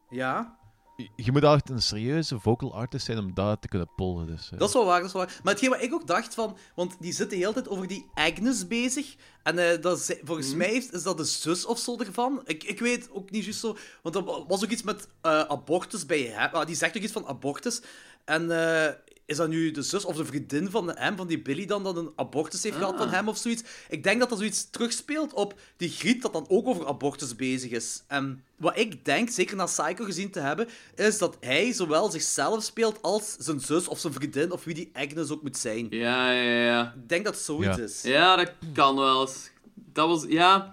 [0.10, 0.58] Ja,
[0.95, 4.27] Je- Je moet echt een serieuze vocal artist zijn om dat te kunnen pollen.
[4.27, 4.60] Dus, eh.
[4.60, 5.39] dat is wel waar, dat is wel waar.
[5.43, 6.58] Maar hetgeen wat ik ook dacht van...
[6.75, 9.15] Want die zitten de hele tijd over die Agnes bezig.
[9.43, 10.58] En eh, dat is, volgens Mhm.
[10.58, 12.41] mij is, is dat de zus of zo ervan.
[12.45, 13.77] Ik, ik weet ook niet juist zo...
[14.01, 16.53] Want er was ook iets met eh, abortus bij hem.
[16.53, 17.82] Ah, die zegt ook iets van abortus.
[18.25, 18.93] En eh,
[19.26, 21.98] is dat nu de zus of de vriendin van hem, van die Billy dan, dat
[21.98, 23.14] een abortus heeft gehad van Ah.
[23.14, 23.64] hem of zoiets?
[23.90, 27.72] Ik denk dat dat zoiets terugspeelt op die Griet dat dan ook over abortus bezig
[27.72, 28.04] is.
[28.08, 32.64] En wat ik denk, zeker na Psycho gezien te hebben, is dat hij zowel zichzelf
[32.64, 35.88] speelt als zijn zus of zijn vriendin of wie die Agnes ook moet zijn.
[35.90, 36.94] Ja, ja, ja.
[37.02, 37.84] Ik denk dat het zoiets Ja.
[37.84, 38.02] is.
[38.02, 39.50] Ja, dat kan wel eens.
[39.74, 40.72] Dat was, ja,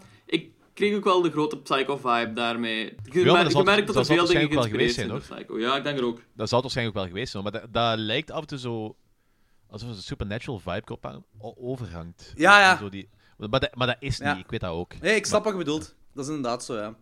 [0.81, 2.95] kreeg ook wel de grote Psycho-vibe daarmee.
[3.05, 5.09] Je, je zal- merkt dat dat er veel dingen waarschijnlijk wel geïnspireerd geweest zijn zijn,
[5.09, 5.59] door Psycho.
[5.59, 6.21] Ja, ik denk er ook.
[6.35, 8.59] Dat zal het waarschijnlijk ook wel geweest zijn, maar dat, dat lijkt af en toe
[8.59, 8.97] zo...
[9.71, 11.23] Alsof er een supernatural vibe op
[11.59, 12.33] overhangt.
[12.37, 12.77] Ja, ja.
[12.77, 14.39] Zo die, maar, dat, maar dat is niet, Ja.
[14.39, 15.01] ik weet dat ook.
[15.01, 15.95] Nee, ik snap wat je bedoelt.
[16.15, 16.95] Dat is inderdaad zo, ja.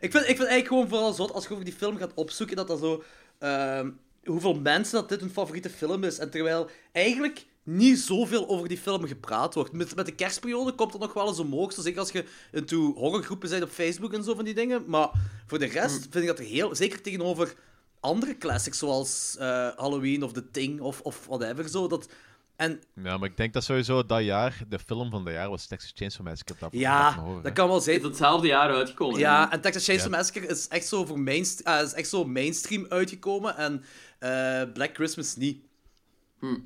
[0.00, 2.56] Ik vind, ik vind eigenlijk gewoon vooral zot, als je over die film gaat opzoeken,
[2.56, 3.02] dat dat zo...
[3.38, 3.90] ehm,
[4.24, 6.18] hoeveel mensen dat dit hun favoriete film is.
[6.18, 9.72] En terwijl eigenlijk niet zoveel over die film gepraat wordt.
[9.72, 11.72] Met, met de kerstperiode komt dat nog wel eens omhoog.
[11.72, 14.84] Zo zeker als je into horrorgroepen bent op Facebook en zo van die dingen.
[14.86, 15.10] Maar
[15.46, 16.74] voor de rest vind ik dat er heel...
[16.74, 17.54] Zeker tegenover
[18.00, 21.88] andere classics, zoals eh, Halloween of The Thing of, of whatever, zo.
[21.88, 22.08] Dat,
[22.56, 25.66] en Ja, maar ik denk dat sowieso dat jaar, de film van dat jaar was
[25.66, 26.54] Texas Chainsaw Massacre.
[26.58, 27.98] Dat, ja, horen, dat kan wel Het zijn.
[27.98, 29.18] is hetzelfde jaar uitgekomen.
[29.18, 30.16] Ja, en Texas Chainsaw Ja.
[30.16, 33.84] Massacre is echt zo, voor mainst ah, is echt zo mainstream uitgekomen en
[34.18, 35.58] eh, Black Christmas niet.
[36.38, 36.56] Hm.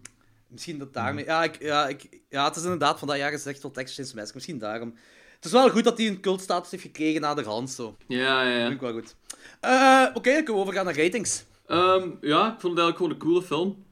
[0.50, 1.24] Misschien dat daarmee...
[1.24, 4.34] Ja, ik, ja, ik, ja, het is inderdaad van dat jaar wel Texas Chainsaw Massacre.
[4.34, 4.94] Misschien daarom.
[5.34, 7.96] Het is wel goed dat hij een cultstatus heeft gekregen na de hand, zo.
[8.08, 9.16] Ja, ja, vind ik wel goed.
[9.60, 11.44] Eh, Oké, dan kunnen we overgaan naar ratings.
[11.66, 13.84] Ehm, ja, ik vond het eigenlijk gewoon een coole film.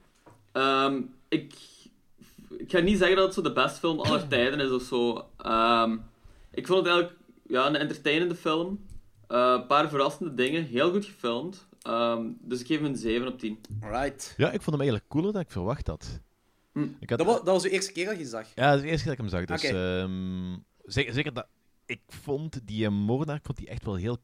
[0.53, 1.55] Ehm, ik,
[2.59, 5.27] ik ga niet zeggen dat het zo de beste film aller tijden is of zo.
[5.37, 5.97] Ehm,
[6.51, 8.87] ik vond het eigenlijk ja, een entertainende film.
[9.29, 10.64] Eh, Een paar verrassende dingen.
[10.64, 11.66] Heel goed gefilmd.
[11.83, 13.59] Ehm, dus ik geef hem een 7 op 10.
[13.83, 14.35] Alright.
[14.37, 16.21] Ja, ik vond hem eigenlijk cooler dan ik verwacht had.
[16.85, 16.88] Hm.
[17.01, 18.47] Ik had Dat was, dat was de eerste keer dat je zag.
[18.55, 19.59] Ja, dat is de eerste keer dat ik hem zag.
[19.61, 20.01] Dus, Oké.
[20.01, 21.47] ehm, zeker, zeker dat...
[21.87, 24.19] Ik vond die moordenaar ik vond die echt wel heel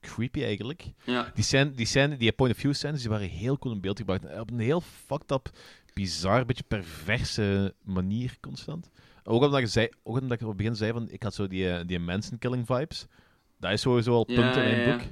[0.00, 0.84] creepy eigenlijk.
[1.04, 1.30] Ja.
[1.34, 4.38] Die scène, die, scène, die point-of-view scènes, die waren heel cool in beeld gebracht.
[4.40, 5.50] Op een heel fucked up,
[5.94, 8.90] bizar, beetje perverse manier constant.
[9.24, 11.46] Ook omdat, je zei, ook omdat ik op het begin zei van, ik had zo
[11.46, 13.06] die, eh, die Manson-killing vibes.
[13.58, 14.96] Dat is sowieso al Ja, punt in mijn ja, ja.
[14.96, 15.06] boek.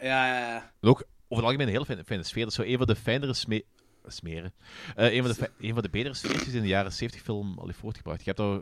[0.00, 0.72] Ja, ja, ja.
[0.80, 0.96] En ook
[1.28, 2.42] over het algemeen een hele fijne, fijne sfeer.
[2.42, 3.32] Dat is zo een van de fijnere
[4.06, 4.52] smeren.
[4.96, 7.66] Eh, een, van de een van de betere sfeertjes in de jaren 70 film al
[7.66, 8.24] heeft voortgebracht.
[8.24, 8.60] Je hebt daar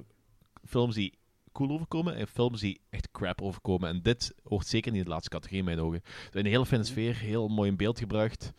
[0.64, 1.18] films die
[1.52, 3.88] cool overkomen en films die echt crap overkomen.
[3.88, 6.02] En dit hoort zeker niet in de laatste categorie in mijn ogen.
[6.30, 8.52] Een hele fijne sfeer, heel mooi in beeld gebracht.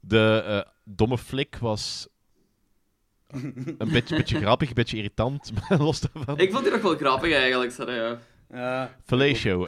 [0.00, 2.08] De eh, domme flik was
[3.32, 6.38] een beetje, beetje grappig, een beetje irritant, maar los daarvan.
[6.38, 7.72] Ik vond die nog wel grappig eigenlijk.
[7.72, 8.18] Sorry, ja.
[8.48, 8.82] Eh,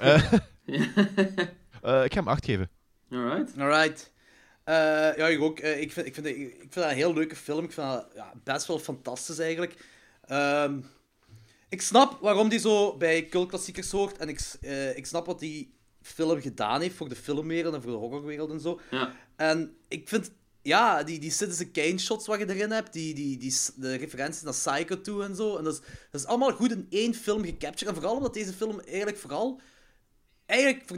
[1.82, 2.70] eh, ik ga hem 8 geven.
[3.10, 3.58] Alright.
[3.58, 4.12] Alright.
[4.64, 5.58] Eh, ja, ik ook.
[5.58, 7.64] Eh, ik, vind, ik, vind, ik vind dat een heel leuke film.
[7.64, 9.74] Ik vind dat ja, best wel fantastisch eigenlijk.
[10.24, 10.80] Ehm,
[11.68, 14.18] ik snap waarom die zo bij cultklassiekers hoort.
[14.18, 17.90] En ik, eh, ik snap wat die film gedaan heeft voor de filmwereld en voor
[17.90, 18.80] de horrorwereld en zo.
[18.90, 19.14] Ja.
[19.36, 20.30] En ik vind,
[20.62, 24.42] ja, die, die Citizen Kane shots wat je erin hebt, die, die, die, de referenties
[24.42, 25.56] naar Psycho 2 en zo.
[25.56, 27.94] En dat is, dat is allemaal goed in één film gecaptured.
[27.94, 29.60] En vooral omdat deze film eigenlijk vooral,
[30.46, 30.96] eigenlijk voor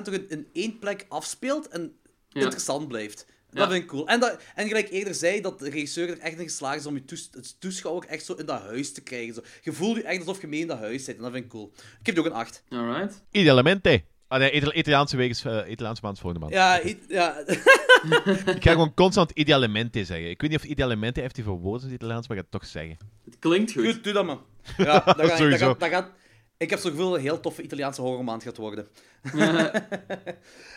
[0.00, 1.96] 90% toch in, in één plek afspeelt en
[2.36, 2.42] Ja.
[2.42, 3.26] interessant blijft.
[3.50, 4.08] Dat vind ik cool.
[4.08, 6.94] En, dat, en gelijk eerder zei, dat de regisseur er echt in geslaagd is om
[6.94, 9.34] je toes- het toeschouwer echt zo in dat huis te krijgen.
[9.34, 9.40] Zo.
[9.62, 11.16] Je voelt je echt alsof je mee in dat huis zit.
[11.16, 11.72] En dat vind ik cool.
[11.76, 12.62] Ik geef die ook een 8.
[12.68, 13.22] Alright.
[13.30, 14.02] Idealmente.
[14.28, 16.52] Ah nee, Itali- Italiaanse wegens, eh, Italiaanse maand volgende maand.
[16.54, 17.36] Ja, ja.
[18.54, 20.30] Ik ga gewoon constant idealmente zeggen.
[20.30, 22.48] Ik weet niet of idealmente heeft die voor woorden in het Italiaans, maar ik ga
[22.50, 22.96] het toch zeggen.
[23.24, 23.84] Het klinkt goed.
[23.84, 24.38] goed, doe dat maar.
[24.76, 25.66] Ja, dat gaat, dat Sowieso.
[25.66, 26.10] gaat, dat gaat,
[26.58, 28.88] ik heb zo gevoel dat een heel toffe Italiaanse horrormaand gaat worden.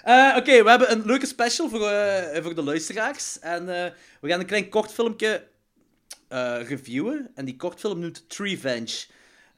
[0.04, 3.39] Eh, Oké, we hebben een leuke special voor, eh, voor de luisteraars.
[3.39, 5.48] En eh, we gaan een klein kort filmpje
[6.28, 7.32] eh, reviewen.
[7.36, 9.06] En die kortfilm noemt Treevenge.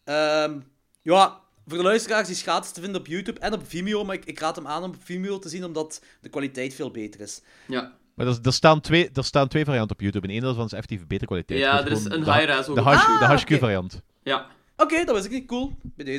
[0.04, 0.60] Ehm
[1.02, 4.04] ja, voor de luisteraars die is gratis te vinden op YouTube en op Vimeo.
[4.04, 6.92] Maar ik, ik raad hem aan om op Vimeo te zien, omdat de kwaliteit veel
[6.92, 7.42] beter is.
[7.68, 7.94] Ja.
[8.16, 10.28] Maar er, er, staan twee, er staan twee varianten op YouTube.
[10.28, 11.60] En één daarvan is effectief betere kwaliteit.
[11.60, 13.58] Ja, Gewoon er is een de- high-res ook De, de Ah, HQ oké.
[13.58, 14.02] variant.
[14.24, 14.46] Ja.
[14.90, 15.74] Dat was ik cool.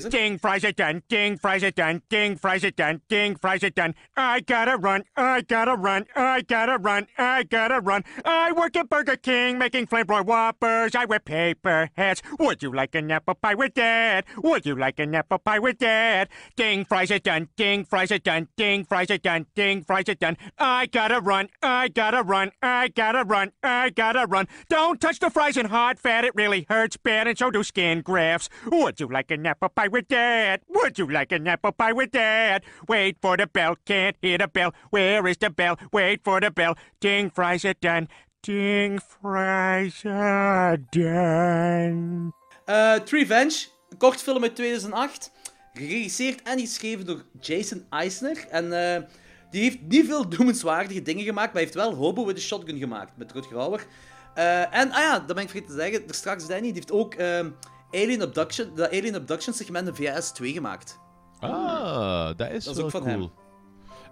[0.09, 1.03] Ding, fries it done.
[1.09, 2.01] Ding, fries it done.
[2.09, 3.01] Ding, fries it done.
[3.09, 3.95] Ding, fries it done.
[4.17, 5.05] I gotta run.
[5.17, 6.07] I gotta run.
[6.15, 7.07] I gotta run.
[7.19, 8.05] I gotta run.
[8.25, 10.95] I work at Burger King making flamboyant whoppers.
[10.95, 12.23] I wear paper hats.
[12.39, 14.27] Would you like an apple pie with that?
[14.43, 16.29] Would you like an apple pie with that?
[16.55, 17.49] Ding, fries it done.
[17.57, 18.49] Ding, fries it done.
[18.57, 19.47] Ding, fries it done.
[19.57, 20.37] Ding, fries it done.
[20.59, 21.49] I gotta run.
[21.63, 22.53] I gotta run.
[22.63, 23.53] I gotta run.
[23.63, 24.47] I gotta run.
[24.69, 26.25] Don't touch the fries in hot fat.
[26.25, 28.49] It really hurts bad, and so do skin grafts.
[28.71, 30.63] Would you like an apple pie with that?
[30.69, 32.65] Would you like an apple pie with that?
[32.87, 33.77] Wait for the bell.
[33.85, 34.73] Can't hear the bell.
[34.91, 35.77] Where is the bell?
[35.91, 36.75] Wait for the bell.
[37.01, 38.09] Ding, fries it done.
[38.43, 42.33] Ding, fries are done.
[42.65, 45.33] Eh Revenge, een kortfilm uit 2008.
[45.75, 48.47] Geregisseerd en geschreven door Jason Eisner.
[48.51, 49.03] En eh,
[49.51, 53.17] die heeft niet veel noemenswaardige dingen gemaakt, maar heeft wel Hobo with a Shotgun gemaakt
[53.17, 53.87] met Rutger Hauer.
[54.35, 56.93] Eh, en, ah ja, dat ben ik vergeten te zeggen, er straks Danny, die heeft
[56.93, 57.51] ook ehm,
[57.93, 60.99] Alien Abduction, de Alien Abduction segment in VS 2 gemaakt.
[61.41, 63.13] Ah, dat is, Dat is wel ook van cool.
[63.13, 63.31] hem.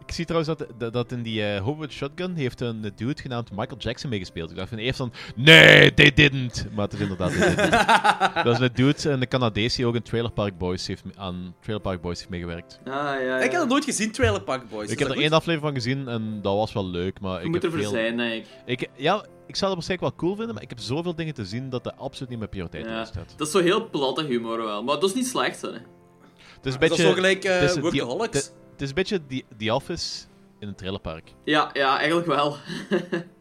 [0.06, 3.50] Ik zie trouwens dat, dat, dat in die uh, Howard Shotgun heeft een dude genaamd
[3.50, 4.50] Michael Jackson meegespeeld.
[4.50, 6.66] Ik dacht van eerst van, nee, they didn't.
[6.74, 7.70] Maar het is inderdaad, they didn't.
[8.44, 11.82] dat is een dude, een Canadees die ook in Trailer Park Boys heeft, aan Trailer
[11.82, 12.80] Park Boys heeft meegewerkt.
[12.84, 13.36] Ah, ja, ja.
[13.36, 14.90] Ik heb dat nooit gezien, Trailer Park Boys.
[14.90, 15.22] ik heb dat er goed?
[15.22, 17.80] één aflevering van gezien en dat was wel leuk, maar Je ik moet heb ervoor
[17.80, 17.90] veel...
[17.90, 18.80] zijn, denk ik.
[18.80, 21.44] Ik, ja, ik zou het waarschijnlijk wel cool vinden, maar ik heb zoveel dingen te
[21.44, 23.00] zien dat dat absoluut niet mijn prioriteit Ja.
[23.02, 23.08] is.
[23.08, 23.34] staat.
[23.36, 24.82] Dat is zo heel platte humor wel.
[24.84, 25.68] Maar dat is niet slecht, hè.
[25.68, 27.02] Het is een Dat is beetje...
[27.02, 28.36] zo gelijk eh, het is- Workaholics.
[28.36, 30.24] Het het is een beetje The, The Office
[30.58, 31.34] in een trailerpark.
[31.44, 32.56] Ja, ja, eigenlijk wel.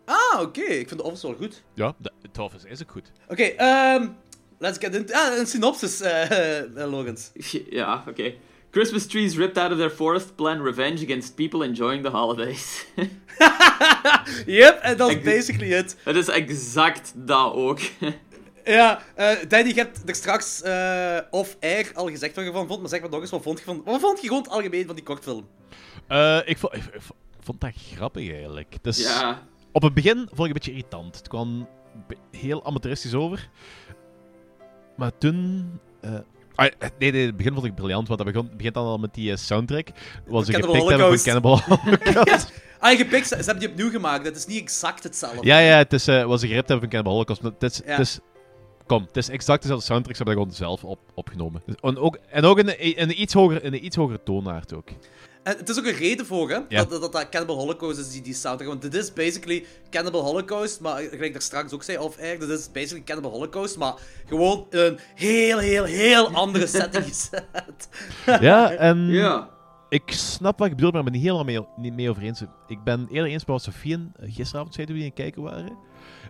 [0.05, 0.61] Ah, oké.
[0.61, 1.63] Ik vind de Office wel goed.
[1.73, 3.11] Ja, de, The Office is ook goed.
[3.27, 4.07] Oké, ehm
[4.59, 5.13] let's get into...
[5.13, 7.31] Ah, een synopsis, eh eh, Logans.
[7.69, 8.33] ja, oké.
[8.71, 12.85] Christmas trees ripped out of their forest plan revenge against people enjoying the holidays.
[14.45, 15.95] Yep, en dat is basically it.
[16.03, 17.79] Het is exact dat ook.
[18.63, 22.79] Ja, eh Danny, je hebt er straks eh off-air al gezegd wat je van vond,
[22.79, 23.81] maar zeg maar nog eens, wat vond je van...
[23.85, 25.47] Wat vond je gewoon het algemeen van die kortfilm?
[26.07, 27.01] Eh, ik, vond, ik, ik
[27.39, 28.77] vond dat grappig eigenlijk.
[28.81, 29.47] Dus ja.
[29.71, 31.15] Op het begin vond ik het een beetje irritant.
[31.15, 31.67] Het kwam
[32.31, 33.49] heel amateuristisch over.
[34.95, 35.69] Maar toen...
[36.01, 36.13] eh,
[36.59, 38.97] ah, nee, nee, in het begin vond ik briljant, want dat begon, begint dan al
[38.97, 39.87] met die eh, soundtrack.
[40.27, 41.25] Wat ze Cannibal gepikt hebben van.
[41.25, 41.59] Cannibal
[42.13, 42.51] Holocaust.
[42.79, 45.45] Ah, gepikt, ze, ze hebben die opnieuw gemaakt, het is niet exact hetzelfde.
[45.45, 47.41] ja, ja, het is eh, wat ze geript hebben van Cannibal Holocaust.
[47.41, 47.91] maar Het is, Ja.
[47.91, 48.19] het is,
[48.85, 51.63] kom, het is exact dezelfde soundtrack, ze hebben dat gewoon zelf op, opgenomen.
[51.81, 54.73] En ook, en ook in, een, in, een iets hoger, in een iets hogere toonaard
[54.73, 54.89] ook.
[55.49, 56.83] En het is ook een reden voor, hè, Ja.
[56.83, 58.67] dat, dat, dat Cannibal Holocaust is, die, die soundtrack.
[58.69, 62.49] Want dit is basically Cannibal Holocaust, maar gelijk ik daar straks ook zei, off-air, dit
[62.49, 63.93] is basically Cannibal Holocaust, maar
[64.27, 67.89] gewoon in een heel, heel, heel andere setting gezet.
[68.25, 69.07] Ja, en...
[69.07, 69.49] Ja.
[69.89, 72.23] Ik snap wat je bedoelt, maar ik ben het niet helemaal mee, niet mee over
[72.23, 72.41] eens.
[72.67, 75.33] Ik ben eerder eens met wat Sofie en eh, gisteravond zeiden we die aan het
[75.33, 75.77] kijken waren.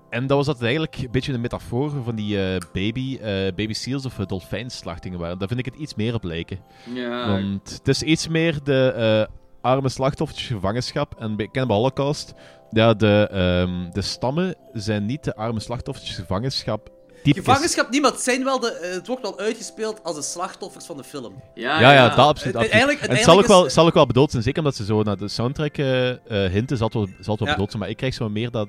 [0.10, 3.74] En dat was dat eigenlijk een beetje een metafoor van die eh, baby, eh, baby
[3.74, 5.40] seals of uh, dolfijnslachtingen waren.
[5.40, 6.60] Daar vind ik het iets meer op lijken.
[6.94, 7.28] Ja.
[7.28, 11.16] Want het is iets meer de eh, arme slachtoffers gevangenschap.
[11.20, 12.34] En bij Cannibal Holocaust,
[12.72, 16.90] ja, de, ehm, de stammen zijn niet de arme slachtoffers gevangenschap.
[17.24, 21.04] Gevangenschap het, zijn wel de, eh, het wordt wel uitgespeeld als de slachtoffers van de
[21.04, 21.34] film.
[21.54, 22.44] Ja, Ja, ja, dat absoluut.
[22.44, 22.72] Het- absoluut.
[22.72, 24.86] eigenlijk- en het zal ook, wel, is- zal ook wel bedoeld zijn, zeker omdat ze
[24.86, 26.18] zo naar de soundtrack eh eh,
[26.52, 27.54] hinten, zal het wel, zal het wel Ja.
[27.54, 27.82] bedoeld zijn.
[27.82, 28.68] Maar ik krijg zo meer dat...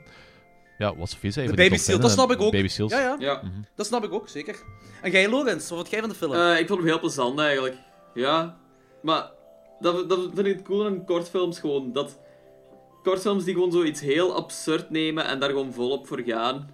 [0.81, 1.11] Ja, wat.
[1.21, 2.53] De van die Baby Seal, dat snap ik ook.
[2.53, 2.93] Baby Seals.
[2.93, 3.41] Ja, ja, Ja.
[3.45, 3.61] Mhm.
[3.75, 4.57] dat snap ik ook, zeker.
[5.03, 6.33] En jij, Lorenz, wat vond jij van de film?
[6.33, 7.77] Eh, ik vond hem heel plezant eigenlijk.
[8.15, 8.57] Ja.
[9.03, 9.31] Maar
[9.81, 11.93] dat, dat vind ik het cool aan kortfilms gewoon.
[11.93, 12.19] Dat
[13.03, 16.71] kortfilms die gewoon zoiets heel absurd nemen en daar gewoon volop voor gaan.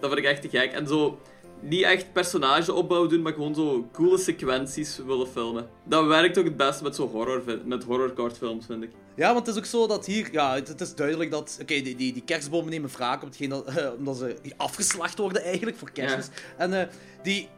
[0.00, 0.72] Dat vind ik echt te gek.
[0.72, 1.18] En zo
[1.60, 5.68] niet echt personageopbouw doen, maar gewoon zo coole sequenties willen filmen.
[5.84, 8.90] Dat werkt ook het beste met zo horror, vind- met horror-kortfilms, vind ik.
[9.16, 10.28] Ja, want het is ook zo dat hier...
[10.32, 11.58] Ja, het, het is duidelijk dat...
[11.60, 13.64] Oké, die, die, die kerstbomen nemen wraak op hetgeen dat,
[13.98, 16.28] omdat ze afgeslacht worden eigenlijk voor kerstmis.
[16.56, 16.86] En eh,
[17.22, 17.48] die...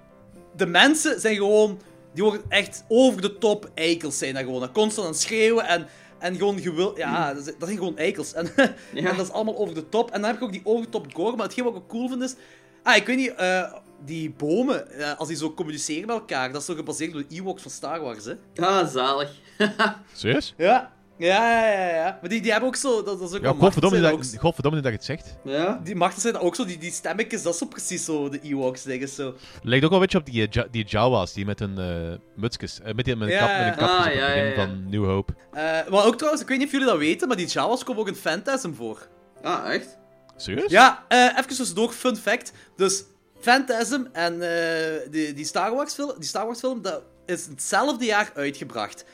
[0.56, 1.80] De mensen zijn gewoon...
[2.14, 4.60] Die worden echt over de top eikels zijn daar gewoon.
[4.60, 5.86] Dat constant aan het schreeuwen en...
[6.18, 6.98] En gewoon gewil...
[6.98, 8.32] Ja, dat, is- dat zijn gewoon eikels.
[8.32, 9.10] En, Ja.
[9.10, 10.10] en dat is allemaal over de top.
[10.10, 11.36] En dan heb ik ook die over de top gore.
[11.36, 12.34] Maar hetgeen wat ik ook cool vind is...
[12.82, 13.34] Ah, ik weet niet...
[13.34, 13.72] eh,
[14.04, 17.34] die bomen, eh, als die zo communiceren met elkaar, dat is zo gebaseerd op de
[17.36, 18.34] Ewoks van Star Wars, hè?
[18.56, 19.30] Ah, zalig.
[20.12, 20.54] Serieus?
[20.56, 20.92] Ja.
[21.18, 22.18] Ja, ja, ja, ja.
[22.20, 23.02] Maar die, die hebben ook zo...
[23.02, 25.36] Dat, dat is ook Ja, wel godverdomme dat, godverdomme dat je het zegt.
[25.44, 25.80] Ja.
[25.84, 28.82] Die machten zijn ook zo, die, die stemmetjes, dat is zo precies zo de Ewoks
[28.82, 29.34] dingen zo.
[29.62, 32.18] Lijkt ook wel een beetje op die, eh, Ja- die Jawas, die met hun eh
[32.36, 33.70] mutsjes, eh, met, die, met, een Ja, kap, met een ja.
[33.72, 34.54] kapjes Ah, op het ja, begin ja, ja.
[34.54, 35.32] van New Hope.
[35.52, 38.00] Eh, maar ook trouwens, ik weet niet of jullie dat weten, maar die Jawas komen
[38.00, 39.08] ook in Phantasm voor.
[39.42, 39.98] Ah, echt?
[40.36, 40.70] Serieus?
[40.70, 42.52] Ja, eh even tussendoor, fun fact.
[42.76, 43.04] Dus
[43.40, 48.04] Phantasm en eh, die, die, Star Wars film, die Star Wars film, dat is hetzelfde
[48.04, 49.04] jaar uitgebracht.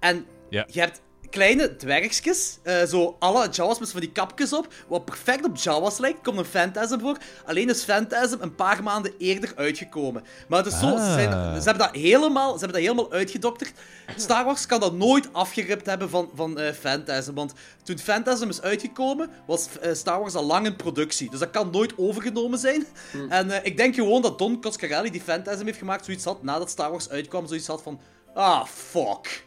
[0.00, 0.66] En Ja.
[0.70, 1.00] je hebt
[1.30, 5.98] kleine dwergjes, eh, zo alle Jawas met van die kapjes op, wat perfect op Jawas
[5.98, 7.16] lijkt, komt een Phantasm voor.
[7.46, 10.24] Alleen is Phantasm een paar maanden eerder uitgekomen.
[10.48, 11.56] Maar het is zo, ze, zijn- Ah.
[11.56, 13.72] ze hebben dat helemaal, ze hebben dat helemaal uitgedokterd.
[14.16, 17.52] Star Wars kan dat nooit afgeript hebben van, van eh, Phantasm, want
[17.82, 21.30] toen Phantasm is uitgekomen, was eh, Star Wars al lang in productie.
[21.30, 22.86] Dus dat kan nooit overgenomen zijn.
[23.28, 26.70] En eh, ik denk gewoon dat Don Coscarelli, die Phantasm heeft gemaakt, zoiets had, nadat
[26.70, 28.00] Star Wars uitkwam, zoiets had van...
[28.34, 29.46] Ah, fuck.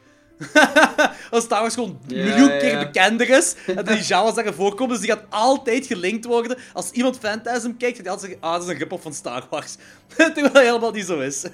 [1.32, 2.80] Als Star Wars gewoon een Ja, miljoen keer ja.
[2.80, 6.58] bekender is, en dat die Jawas daarin voorkomen, dus die gaat altijd gelinkt worden.
[6.74, 9.48] Als iemand Phantasm kijkt, gaat hij altijd zeggen, ah, dat is een rip-off van Star
[9.50, 9.76] Wars.
[10.16, 11.46] Terwijl dat helemaal niet zo is.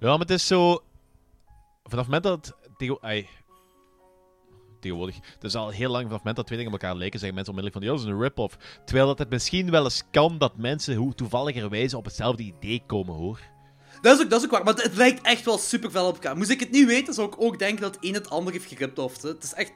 [0.00, 0.82] Ja, maar het is zo...
[1.82, 2.54] Vanaf het moment dat
[3.00, 3.28] ai,
[4.80, 5.16] Tegenwoordig.
[5.34, 7.36] Het is al heel lang vanaf het moment dat twee dingen op elkaar lijken, zeggen
[7.36, 8.80] mensen onmiddellijk van, ja, dat is een rip-off.
[8.84, 13.14] Terwijl dat het misschien wel eens kan dat mensen hoe toevalligerwijze op hetzelfde idee komen,
[13.14, 13.40] hoor.
[14.00, 16.06] Dat is ook, dat is ook waar, maar het, het lijkt echt wel super fel
[16.06, 16.36] op elkaar.
[16.36, 18.66] Moest ik het niet weten, zou ik ook denken dat het een het ander heeft
[18.68, 19.22] geriptoft.
[19.22, 19.72] Het is echt...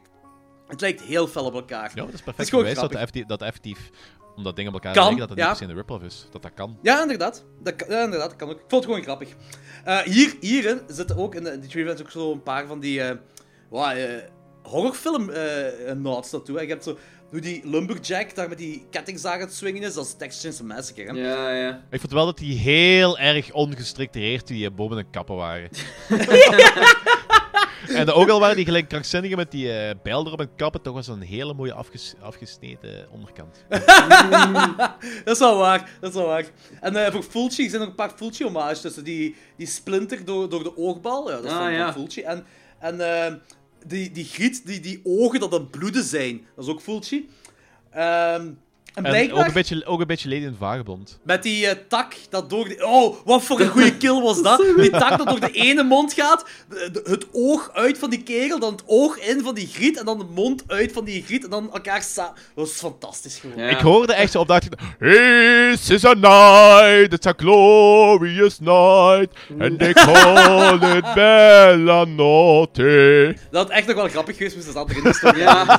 [0.68, 1.90] Het lijkt heel fel op elkaar.
[1.94, 3.90] Ja, dat is Het perfect is gewoon bewijs dat, effectief, dat effectief,
[4.36, 5.48] omdat dingen op elkaar Kan, lijken, dat het ja.
[5.48, 6.26] niet se een rip-off is.
[6.30, 6.78] Dat dat kan.
[6.82, 7.44] Ja, inderdaad.
[7.62, 8.54] Dat, ja, inderdaad, dat kan ook.
[8.54, 9.28] Ik vond het gewoon grappig.
[9.84, 12.80] Eh, hier, hierin zitten ook, in de- die trivia is ook zo een paar van
[12.80, 13.16] die eh
[13.68, 14.22] wow, eh,
[14.62, 16.56] horrorfilm eh nods naartoe.
[16.56, 16.62] hè.
[16.62, 16.98] Je hebt zo,
[17.30, 20.66] hoe die Lumberjack daar met die kettingzaag aan het swingen is, dat is Texas Chainsaw
[20.66, 21.04] Massacre.
[21.04, 21.12] Hè?
[21.28, 21.82] Ja, ja.
[21.90, 25.68] Ik vond wel dat die heel erg ongestructureerd die bomen en kappen waren.
[27.88, 30.94] en ook al waren die gelijk krankzinnigen met die eh bijl erop en kappen, toch
[30.94, 33.64] was dat een hele mooie afges- afgesneden onderkant.
[35.24, 36.44] Dat is wel waar, dat is wel waar.
[36.80, 39.04] En eh, voor Fulci zijn er een paar Fulci-hommages tussen.
[39.04, 41.84] Die, die splinter door, door de oogbal, ja, dat is Ah, van, ja.
[41.84, 42.22] van Fulci.
[42.22, 42.44] En,
[42.78, 43.32] en eh,
[43.84, 47.28] die, die griet, die, die ogen dat aan bloeden zijn, dat is ook Fulci.
[47.90, 48.52] Ehm,
[48.94, 51.18] en ook een beetje, ook een beetje Lady in het Vagebond.
[51.22, 52.86] Met die eh, tak dat door de...
[52.86, 54.64] Oh, wat voor een goede kill was dat.
[54.76, 58.58] Die tak dat door de ene mond gaat, de- het oog uit van die kegel,
[58.58, 61.44] dan het oog in van die griet, en dan de mond uit van die griet,
[61.44, 62.32] en dan elkaar samen...
[62.34, 63.58] Dat was fantastisch gewoon.
[63.58, 63.68] Ja.
[63.68, 64.68] Ik hoorde echt zo op dat...
[64.98, 69.28] This is a night, it's a glorious night,
[69.60, 73.36] and they call it Bella Notte.
[73.50, 75.78] Dat had echt nog wel grappig geweest, moest dat erin gestoken Ja.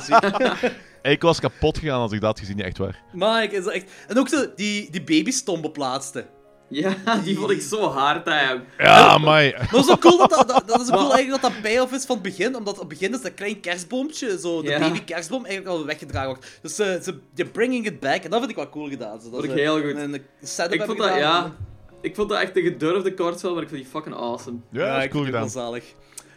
[1.06, 3.02] Ik was kapot gegaan als ik dat had gezien, echt waar.
[3.12, 3.90] Mike, is dat echt...
[4.08, 6.26] En ook zo die, die babystomp op laatste.
[6.68, 6.94] Ja,
[7.24, 8.64] die vond ik zo hard eigenlijk.
[8.78, 9.50] Ja, maar...
[9.52, 11.92] Dat was ook cool dat dat, dat, dat is ook cool eigenlijk dat dat payoff
[11.92, 14.78] is van het begin, omdat op het begin is dat klein kerstboompje, zo de Ja.
[14.78, 16.58] baby kerstboom, eigenlijk al weggedragen wordt.
[16.62, 19.20] Dus ze ze they're bringing it back, en dat vind ik wel cool gedaan.
[19.20, 19.96] Zo, dat Vond ik ze heel goed.
[19.96, 21.20] Een, een setup Ik vond dat, gedaan.
[21.20, 21.52] ja...
[22.00, 24.56] Ik vond dat echt een gedurfde kortfilm, maar ik vond die fucking awesome.
[24.70, 25.62] Ja, dat is ik cool vind het gedaan.
[25.64, 25.84] wel zalig.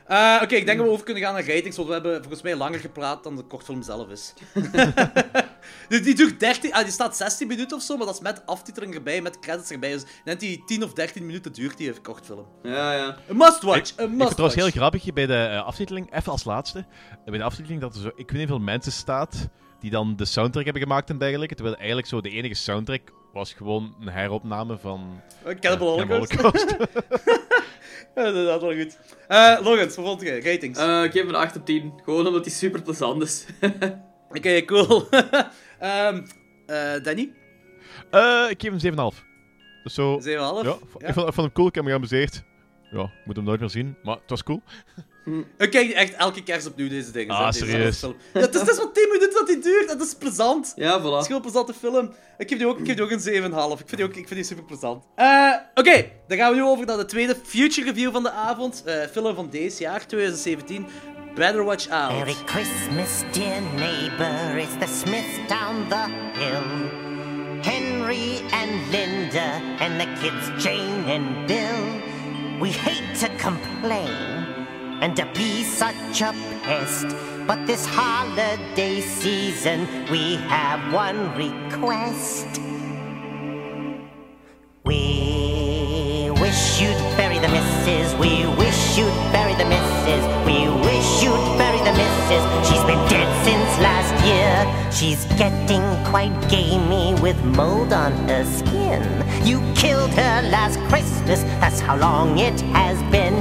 [0.10, 2.41] Eh, Oké, ik denk dat we over kunnen gaan naar ratings, want we hebben volgens
[2.41, 4.34] mij langer gepraat dan de kortfilm zelf is.
[5.89, 8.45] die, die duurt 13, ah, die staat 16 minuten of zo, maar dat is met
[8.45, 9.91] aftiteling erbij, met credits erbij.
[9.91, 12.45] Dus denk die 10 of 13 minuten duurt die kortfilm.
[12.64, 13.18] Ja, ja.
[13.28, 14.78] Een must watch, een must vind het trouwens heel watch.
[14.78, 16.86] grappig bij de eh, aftiteling, even als laatste,
[17.26, 19.47] bij de aftiteling dat er zo, ik weet niet hoeveel mensen staat
[19.80, 23.53] die dan de soundtrack hebben gemaakt en dergelijke, terwijl eigenlijk zo de enige soundtrack was
[23.53, 26.75] gewoon een heropname van Uh, Cannibal Cannibal Holocaust.
[28.15, 28.97] Ja, inderdaad, wel goed.
[29.27, 30.39] Eh Logans, wat vond jij?
[30.41, 30.80] Ratings.
[30.80, 31.93] Eh, ik geef hem een 8 op 10.
[32.03, 33.45] Gewoon omdat hij super plezant is.
[34.38, 35.07] Oké, cool.
[35.80, 36.21] Ehm
[36.65, 37.32] eh, Danny?
[38.11, 39.17] Eh, ik geef hem 7,5.
[39.84, 40.19] Dus zo...
[40.19, 40.23] 7,5?
[40.23, 42.43] Ja, Ik, vond, ik vond hem cool, ik heb me geamuseerd.
[42.91, 44.61] Ja, ik moet hem nooit meer zien, maar het was cool.
[45.57, 47.36] Ik kijk echt elke kerst opnieuw deze dingen.
[47.36, 47.97] Ah, hè, deze serieus?
[47.97, 48.15] film.
[48.34, 49.88] Ja, het, is, het is maar 10 minuten dat die duurt.
[49.88, 50.73] Dat is plezant.
[50.75, 51.11] ja, Het is voilà.
[51.11, 52.13] gewoon een plezante film.
[52.38, 53.82] Ik geef die ook, ik geef die ook een 7,5.
[53.82, 55.03] Ik vind die ook ik vind die super plezant.
[55.15, 58.84] Eh, Oké, dan gaan we nu over naar de tweede future review van de avond.
[58.86, 60.86] Eh, film van deze jaar, 2017.
[61.36, 62.11] Better Watch Out.
[62.11, 64.57] Merry Christmas, dear neighbor.
[64.57, 66.05] It's the Smith down the
[66.39, 66.97] hill.
[67.61, 72.01] Henry and Linda and the kids Jane and Bill.
[72.59, 74.45] We hate to complain
[75.02, 76.34] and to be such a
[76.64, 77.08] pest.
[77.47, 82.47] But this holiday season, we have one request.
[84.84, 88.14] We wish you'd bury the missus.
[88.16, 90.24] We wish you'd bury the missus.
[90.45, 92.43] We wish you'd bury the missus.
[92.68, 92.84] She's
[94.99, 99.01] She's getting quite gamey with mold on her skin.
[99.45, 103.38] You killed her last Christmas, that's how long it has been.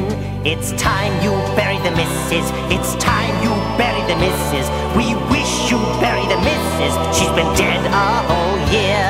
[0.46, 2.46] It's time you bury the missus.
[2.70, 4.68] It's time you bury the missus.
[4.94, 6.94] We wish you bury the missus.
[7.18, 9.08] She's been dead a whole year.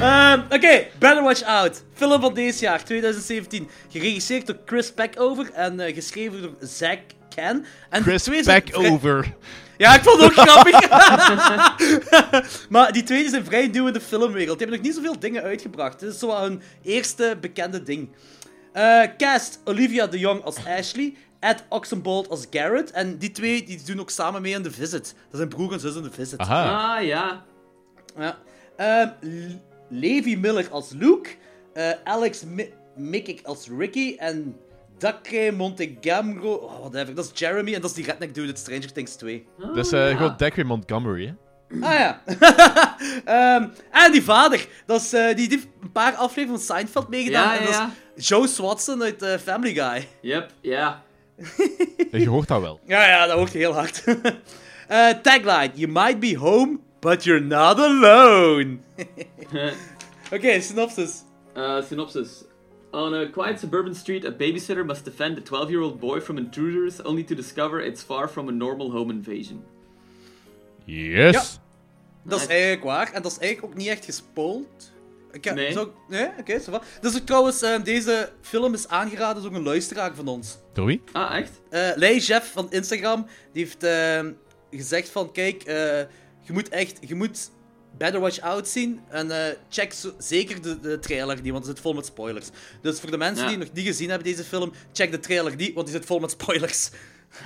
[0.00, 1.82] Ehm, Oké, Better Watch Out.
[1.94, 3.68] Film van deze jaar, 2017.
[3.90, 7.00] Geregisseerd door Chris Peckover en eh, geschreven door Zack
[7.34, 7.64] Ken.
[7.90, 9.26] En Chris die twee zijn back vrij- over.
[9.76, 10.88] Ja, ik vond het ook grappig.
[12.74, 14.58] maar die twee zijn vrij nieuw in de filmwereld.
[14.58, 16.00] Die hebben nog niet zoveel dingen uitgebracht.
[16.00, 18.08] Dit is zo hun eerste bekende ding.
[18.72, 21.14] Eh, cast Olivia de Jong als Ashley.
[21.40, 22.90] Ed Oxenbould als Garrett.
[22.90, 25.14] En die twee die doen ook samen mee in The Visit.
[25.30, 26.38] Dat zijn broer en zus in The Visit.
[26.38, 26.96] Aha.
[26.96, 27.44] Ah, ja.
[28.18, 28.38] Ja.
[29.20, 29.26] L-
[29.88, 31.30] Levi Miller als Luke.
[31.74, 34.14] eh, Alex Mi- Mickey als Ricky.
[34.18, 34.56] En
[34.98, 36.52] Dacre Montegamro.
[36.54, 37.14] Oh, whatever.
[37.14, 39.46] Dat is Jeremy en dat is die redneck dude uit Stranger Things 2.
[39.58, 41.32] Dat is eh, gewoon Dacre Montgomery, hè?
[41.80, 42.22] Ah ja.
[43.24, 44.68] Ehm, en die vader.
[44.86, 47.54] Dat is, eh, die, die heeft een paar afleveringen van Seinfeld meegedaan.
[47.54, 50.08] Ja, en dat is Joe Swatson uit eh, Family Guy.
[50.20, 51.02] Yep, ja.
[52.10, 52.80] Je hoort dat wel.
[52.86, 54.04] Ja, ja, dat hoort heel hard.
[54.88, 55.70] Eh, tagline.
[55.74, 58.78] You might be home, but you're not alone.
[60.32, 61.22] Oké, synopsis.
[61.56, 62.44] Uh, synopsis.
[62.90, 66.36] On a quiet suburban street, a babysitter must defend a 12 year old boy from
[66.38, 69.62] intruders only to discover it's far from a normal home invasion.
[70.84, 71.58] Yes.
[72.24, 73.12] Dat is eigenlijk waar.
[73.12, 74.92] En dat is eigenlijk ook niet echt gespoeld.
[75.32, 75.72] Ik heb, Nee.
[75.72, 76.28] zou- nee?
[76.38, 76.82] Oké, ça va.
[77.00, 80.58] Dus ook trouwens, eh, deze film is aangeraden door een luisteraar van ons.
[80.72, 81.02] Door wie?
[81.12, 81.60] Ah, echt?
[81.70, 84.20] Eh Lei Jeff van Instagram, die heeft eh,
[84.70, 85.74] gezegd van, kijk, eh,
[86.40, 87.50] je moet echt, je moet
[87.98, 91.74] Better Watch Out zien en eh, check zo- zeker de, de trailer niet, want het
[91.76, 92.46] zit vol met spoilers.
[92.82, 93.50] Dus voor de mensen Ja.
[93.50, 96.18] die nog niet gezien hebben deze film, check de trailer niet, want die zit vol
[96.18, 96.90] met spoilers.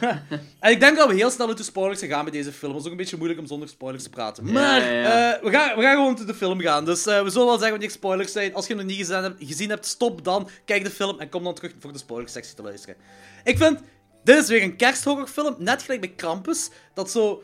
[0.61, 2.71] en ik denk dat we heel snel into spoilers gaan met deze film.
[2.73, 4.53] Het is ook een beetje moeilijk om zonder spoilers te praten.
[4.53, 6.85] Maar ja, eh, we, gaan, we gaan gewoon into de film gaan.
[6.85, 8.55] Dus eh, we zullen wel zeggen wanneer spoilers zijn.
[8.55, 11.29] Als je hem nog niet gezien hebt, gezien hebt, stop dan, kijk de film en
[11.29, 12.97] kom dan terug voor de spoilersectie te luisteren.
[13.45, 13.81] Ik vind,
[14.25, 17.43] dit is weer een kersthorrorfilm, net gelijk bij Krampus, dat zo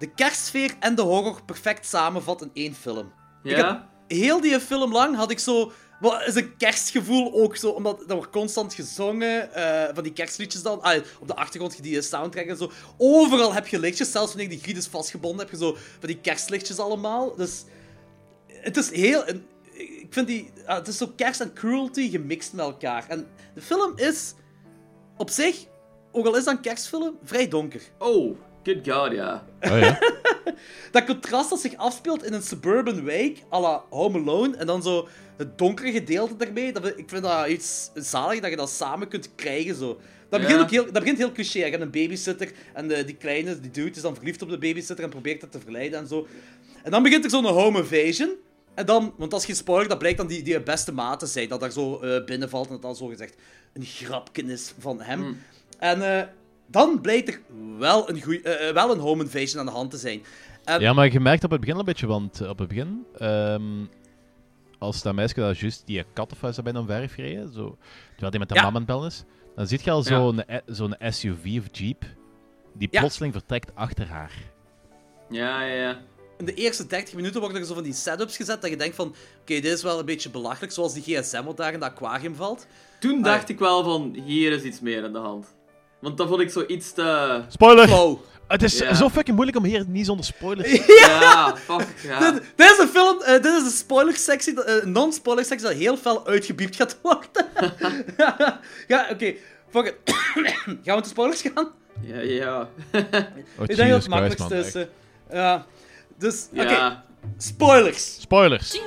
[0.00, 3.12] de kerstsfeer en de horror perfect samenvat in één film.
[3.42, 5.72] Ik had- heel die film lang had ik zo...
[6.00, 10.62] Wat is een kerstgevoel ook zo, omdat dat wordt constant gezongen, eh, van die kerstliedjes
[10.62, 10.82] dan.
[10.82, 12.70] Ah, op de achtergrond die soundtrack en zo.
[12.98, 16.18] Overal heb je lichtjes, zelfs wanneer die griet is vastgebonden, heb je zo van die
[16.20, 17.34] kerstlichtjes allemaal.
[17.36, 17.64] Dus
[18.46, 19.28] het is heel...
[19.28, 20.50] een- ik vind die...
[20.66, 23.04] ah, het is zo kerst en cruelty gemixt met elkaar.
[23.08, 24.34] En de film is
[25.16, 25.66] op zich,
[26.12, 27.82] ook al is dat een kerstfilm, vrij donker.
[27.98, 28.36] Oh,
[28.74, 29.44] good god, ja.
[29.60, 29.98] Oh ja.
[30.92, 34.82] Dat contrast dat zich afspeelt in een suburban wijk, à la Home Alone, en dan
[34.82, 39.08] zo het donkere gedeelte daarmee, dat, ik vind dat iets zalig dat je dat samen
[39.08, 39.74] kunt krijgen.
[39.74, 40.00] Zo.
[40.28, 40.64] Dat, begint Ja.
[40.64, 41.58] ook heel, dat begint heel cliché.
[41.58, 44.58] Je hebt een babysitter en de, die kleine, die dude, is dan verliefd op de
[44.58, 46.26] babysitter en probeert dat te verleiden en zo.
[46.82, 48.30] En dan begint er zo'n home invasion.
[48.74, 51.60] En dan, want als je spoiler, dat blijkt dan die, die beste maten zijn, dat
[51.60, 53.34] daar zo eh, binnenvalt en dat dan zo gezegd
[53.72, 55.42] een grapje is van hem.
[55.78, 56.26] En eh,
[56.70, 57.40] dan blijkt er
[57.78, 60.22] wel een, goeie, eh, eh, wel een home invasion aan de hand te zijn.
[60.64, 63.06] En- Ja, maar je merkt op het begin een beetje, want eh, op het begin,
[63.18, 63.62] ehm,
[64.78, 67.76] als dat meisje dat juist die kat of bij een werf gereden, zo,
[68.10, 68.60] terwijl hij met de Ja.
[68.62, 69.24] man aan het bellen is,
[69.56, 72.04] dan zie je al zo'n zo'n SUV of Jeep
[72.74, 73.00] die Ja.
[73.00, 74.32] plotseling vertrekt achter haar.
[75.30, 76.00] Ja, ja, ja.
[76.38, 78.96] In de eerste 30 minuten worden er zo van die setups gezet dat je denkt
[78.96, 79.06] van,
[79.40, 82.34] oké, dit is wel een beetje belachelijk, zoals die gsm wat daar in dat aquarium
[82.34, 82.66] valt.
[83.00, 85.54] Toen dacht Ah, ik wel van, hier is iets meer aan de hand.
[86.00, 87.40] Want dat vond ik zo iets te...
[87.48, 87.88] Spoiler!
[87.88, 88.18] Wow.
[88.48, 88.94] Het is Ja.
[88.94, 90.70] zo fucking moeilijk om hier niet zonder spoilers
[91.00, 92.18] Ja, fuck, ja.
[92.30, 95.76] Dit, dit is een film, eh, dit is een spoiler-sectie, eh, een non-spoiler sectie dat
[95.76, 97.46] heel fel uitgebiept gaat worden.
[98.88, 99.34] ja, oké.
[99.70, 99.94] Fuck it.
[100.64, 101.70] Gaan we met de spoilers gaan?
[102.02, 102.58] Ja, ja.
[103.58, 104.74] Oh, Ik denk dat het makkelijkste is.
[104.74, 104.82] eh,
[105.32, 105.66] ja.
[106.18, 106.62] Dus, oké.
[106.62, 107.04] Ja.
[107.38, 108.16] Spoilers.
[108.20, 108.80] Spoilers!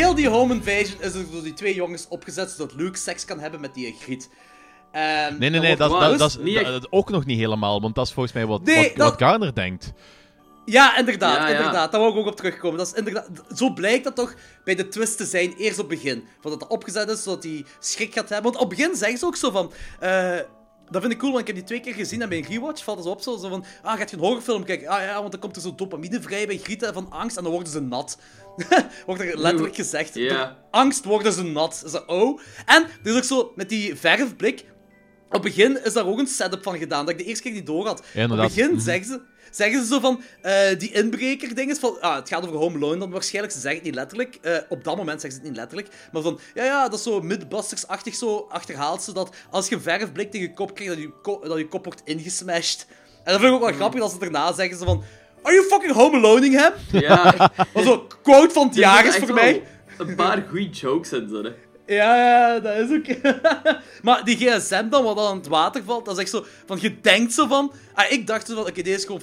[0.00, 3.38] Heel die home invasion is er door die twee jongens opgezet zodat Luke seks kan
[3.40, 4.28] hebben met die griet.
[4.92, 6.64] En Nee, nee, nee, dat, dat, dat, is, echt.
[6.66, 9.18] dat ook nog niet helemaal, want dat is volgens mij wat, Nee, wat, dat- wat
[9.18, 9.92] Garner denkt.
[10.64, 11.56] Ja, inderdaad, Ja, ja.
[11.56, 11.92] inderdaad.
[11.92, 12.78] Daar wou ik ook op terugkomen.
[12.78, 13.28] Dat is inderdaad...
[13.56, 14.34] Zo blijkt dat toch
[14.64, 16.24] bij de twist te zijn, eerst op het begin.
[16.40, 18.52] Van dat dat opgezet is, zodat hij schrik gaat hebben.
[18.52, 19.72] Want op het begin zeggen ze ook zo van...
[20.00, 20.38] eh,
[20.90, 22.84] dat vind ik cool, want ik heb die twee keer gezien en bij een rewatch
[22.84, 23.64] valt het op zo, zo van...
[23.82, 24.88] Ah, gaat je een horrorfilm kijken?
[24.88, 27.52] Ah ja, want dan komt er zo dopamine vrij bij grieten van angst en dan
[27.52, 28.18] worden ze nat.
[29.06, 30.14] Wordt er letterlijk gezegd.
[30.14, 31.84] Door angst worden ze nat.
[31.88, 32.40] Zo, oh.
[32.66, 34.64] En is ook zo, met die verfblik...
[35.26, 37.52] Op het begin is daar ook een setup van gedaan, dat ik de eerste keer
[37.52, 38.02] niet door had.
[38.14, 38.80] Ja, op het begin Mhm.
[38.80, 39.20] zeggen ze,
[39.50, 42.76] zeggen ze zo van, eh, die inbreker ding is van, ah, het gaat over Home
[42.76, 45.48] Alone dan waarschijnlijk, ze zeggen het niet letterlijk, Eh, op dat moment zeggen ze het
[45.48, 49.80] niet letterlijk, maar van, ja ja, dat is zo Mythbusters-achtig zo achterhaald, zodat als je
[49.80, 52.86] verfblik tegen je kop krijgt, dat je kop, dat je kop wordt ingesmashed.
[53.24, 55.02] En dat vind ik ook wel grappig, als ze daarna zeggen ze van,
[55.42, 56.72] are you fucking Home Aloning hem?
[56.92, 57.30] Ja.
[57.56, 59.62] Dat is zo quote van het jaar is voor mij.
[59.98, 61.54] Een paar goede jokes in zitten.
[61.86, 63.34] Ja, ja, dat is ook.
[64.02, 66.44] maar die gsm dan, wat dan aan het water valt, dat is echt zo.
[66.66, 67.72] Van je denkt zo van.
[67.94, 69.22] Ah, ik dacht zo van, oké, deze is gewoon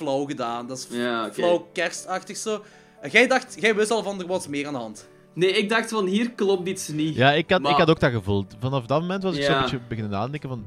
[0.00, 0.66] flauw gedaan.
[0.66, 2.62] Dat is Ja, flauw kerstachtig zo.
[3.00, 5.08] En jij dacht, jij wist al van er was meer aan de hand.
[5.34, 7.14] Nee, ik dacht van hier klopt iets niet.
[7.14, 8.54] Ja, ik had, Maar- ik had ook dat gevoeld.
[8.60, 9.56] Vanaf dat moment was ik zo Ja.
[9.56, 10.64] een beetje beginnen nadenken van...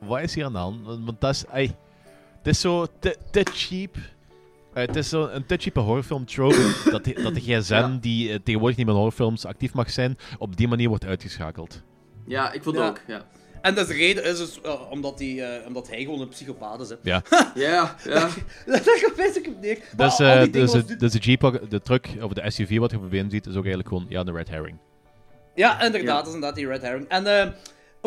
[0.00, 0.86] Wat is hier aan de hand?
[0.86, 1.44] Want dat is...
[1.52, 1.76] Ey,
[2.38, 3.96] het is zo te, te cheap.
[4.74, 7.98] Eh, het is zo een te cheape horrorfilm trope dat, die- dat de gsm, Ja.
[8.00, 11.82] die eh, tegenwoordig niet meer in horrorfilms actief mag zijn, op die manier wordt uitgeschakeld.
[12.26, 12.88] Ja, ik vond Ja.
[12.88, 13.00] ook.
[13.06, 13.26] Ja.
[13.68, 16.28] En dat is de reden is dus, eh, omdat, die, eh, omdat hij gewoon een
[16.28, 16.88] psychopaat is.
[16.88, 16.94] Hè.
[17.02, 17.22] Ja.
[17.54, 18.28] Ja, ja.
[18.66, 19.78] Daar komt basically op neer.
[19.96, 23.02] Dus, eh dus, de- dus de Jeep, de truck, of de SUV wat je op
[23.02, 24.76] het begin ziet, is ook eigenlijk gewoon ja, een red herring.
[25.54, 26.16] Ja, inderdaad, Ja.
[26.16, 27.08] dat is inderdaad die red herring.
[27.08, 27.48] En eh,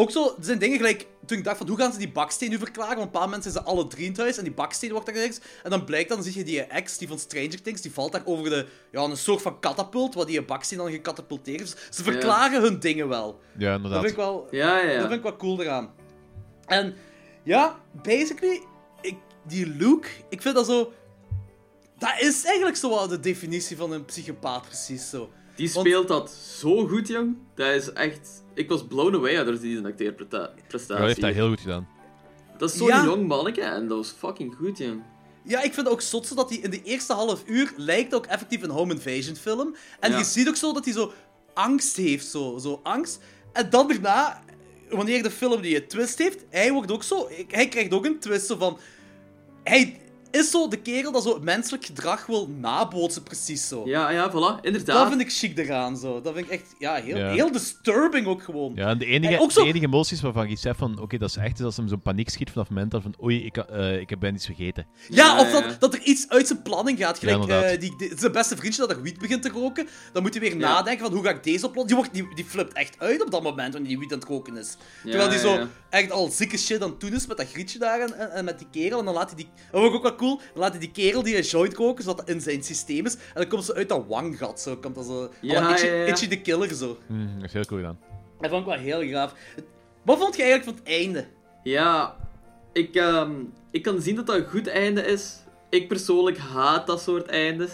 [0.01, 2.49] ook zo, er zijn dingen gelijk, toen ik dacht van, hoe gaan ze die baksteen
[2.49, 2.95] nu verklaren?
[2.95, 5.15] Want een paar mensen zijn ze alle drie in huis en die baksteen wordt daar
[5.15, 5.39] ergens.
[5.63, 8.21] En dan blijkt dan, zie je die ex, die van Stranger Things, die valt daar
[8.25, 11.71] over de, ja, een soort van katapult, waar die baksteen dan gecatapulteerd is.
[11.71, 13.39] Dus ze verklaren hun dingen wel.
[13.57, 13.99] Ja, Dat inderdaad.
[13.99, 14.93] vind ik wel, Ja, ja, ja.
[14.99, 15.93] dat vind ik wel cool eraan.
[16.65, 16.95] En
[17.43, 18.61] ja, basically,
[19.01, 19.15] ik,
[19.47, 20.93] die Luke, ik vind dat zo...
[21.97, 25.29] Dat is eigenlijk zo wel de definitie van een psychopaat, precies zo.
[25.61, 27.35] Die Want- speelt dat zo goed, jong.
[27.55, 28.43] Dat is echt...
[28.53, 30.85] Ik was blown away door die acteerprestatie.
[30.87, 31.87] Ja, hij heeft dat heel goed gedaan.
[32.57, 33.03] Dat is zo'n Ja.
[33.03, 35.01] jong manneke en dat was fucking goed, jong.
[35.43, 38.13] Ja, ik vind het ook zot zo dat hij in de eerste half uur lijkt
[38.13, 39.75] ook effectief een home invasion film.
[39.99, 40.17] En Ja.
[40.17, 41.11] je ziet ook zo dat hij zo
[41.53, 43.19] angst heeft, zo, zo angst.
[43.53, 44.43] En dan daarna,
[44.89, 48.19] wanneer de film die een twist heeft, hij wordt ook zo, hij krijgt ook een
[48.19, 48.77] twist zo van,
[49.63, 50.00] hij
[50.31, 53.81] is zo de kerel dat zo menselijk gedrag wil nabootsen, precies zo.
[53.85, 54.97] Ja, ja, voilà, inderdaad.
[54.97, 56.21] Dat vind ik chic eraan, zo.
[56.21, 57.29] Dat vind ik echt, ja, heel, Ja.
[57.31, 58.71] heel disturbing ook gewoon.
[58.75, 61.17] Ja, en de enige, En ook zo- de enige emoties waarvan je zegt van, oké,
[61.17, 63.45] dat is echt is als hem zo'n paniek schiet vanaf het moment dat van, oei,
[63.45, 64.85] ik, eh ik ben iets vergeten.
[65.09, 65.61] Ja, Ja, of ja.
[65.61, 67.19] dat, dat er iets uit zijn planning gaat.
[67.19, 69.87] Gelijk, eh, die, die- zijn beste vriendje dat er wiet begint te roken.
[70.13, 70.57] Dan moet hij weer Ja.
[70.57, 71.87] nadenken van hoe ga ik deze oplossen.
[71.87, 74.27] Die, wordt, die, die flipt echt uit op dat moment wanneer die wiet aan het
[74.27, 74.75] roken is.
[75.03, 75.67] Terwijl die ja, zo ja.
[75.89, 78.45] echt al zieke shit aan het doen is met dat grietje daar en, en, en
[78.45, 78.99] met die kerel.
[78.99, 79.49] En dan laat hij die...
[79.71, 80.37] Dat ook wel cool.
[80.37, 83.13] Dan laat hij die kerel die een joint roken, zodat dat in zijn systeem is.
[83.13, 84.59] En dan komt ze uit dat wanggat.
[84.59, 85.29] Zo komt dat zo...
[85.41, 86.05] Ja, itchy, ja, ja.
[86.05, 86.97] Itchy the Killer zo.
[87.07, 87.99] Hm, dat is heel cool gedaan.
[88.39, 89.33] Dat vond ik wel heel gaaf.
[90.05, 91.27] Wat vond je eigenlijk van het einde?
[91.63, 92.15] Ja,
[92.73, 93.31] ik, ehm,
[93.71, 95.37] ik kan zien dat dat een goed einde is.
[95.69, 97.73] Ik persoonlijk haat dat soort eindes.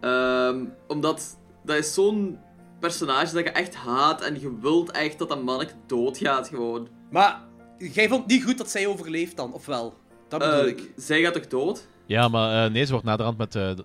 [0.00, 2.38] Ehm, omdat dat is zo'n
[2.80, 6.88] personage dat je echt haat en je wilt echt dat dat manneke doodgaat gewoon.
[7.10, 7.42] Maar
[7.78, 9.94] jij vond het niet goed dat zij overleeft dan, of wel?
[10.38, 10.90] Dat bedoel Eh, ik.
[10.96, 11.86] Zij gaat toch dood?
[12.06, 13.54] Ja, maar eh, nee, ze wordt naderhand met...
[13.54, 13.76] eh eh,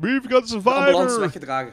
[0.00, 1.20] We've got a De ambulance survivor!
[1.20, 1.72] weggedragen.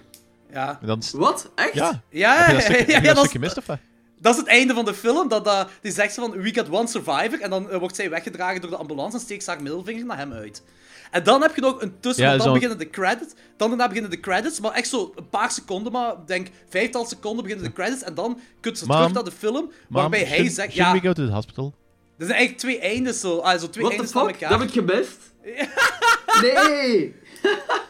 [0.51, 0.79] Ja.
[0.85, 1.01] Dan...
[1.13, 1.51] Wat?
[1.55, 1.73] Echt?
[1.73, 3.77] Ja, Ja, heb je dat stukje, ja, ja, dat of wat?
[4.19, 5.27] dat is het einde van de film.
[5.27, 7.39] Dat, dat, die zegt ze van, we got one survivor.
[7.41, 10.33] En dan wordt zij weggedragen door de ambulance en steekt ze haar middelvinger naar hem
[10.33, 10.63] uit.
[11.11, 13.33] En dan heb je nog een tussen, Ja, dan beginnen de credits.
[13.57, 17.43] Dan daarna beginnen de credits, maar echt zo een paar seconden, maar denk vijftal seconden
[17.43, 18.03] beginnen de credits.
[18.03, 21.01] En dan kunt ze terug naar de film, waarbij Mom, hij should- zegt, should ja,
[21.01, 21.73] we go to the hospital?
[22.17, 23.37] Er zijn eigenlijk twee eindes zo.
[23.37, 24.49] Ah, zo twee What eindes elkaar.
[24.49, 25.17] Dat heb ik gemist?
[26.41, 27.15] Nee!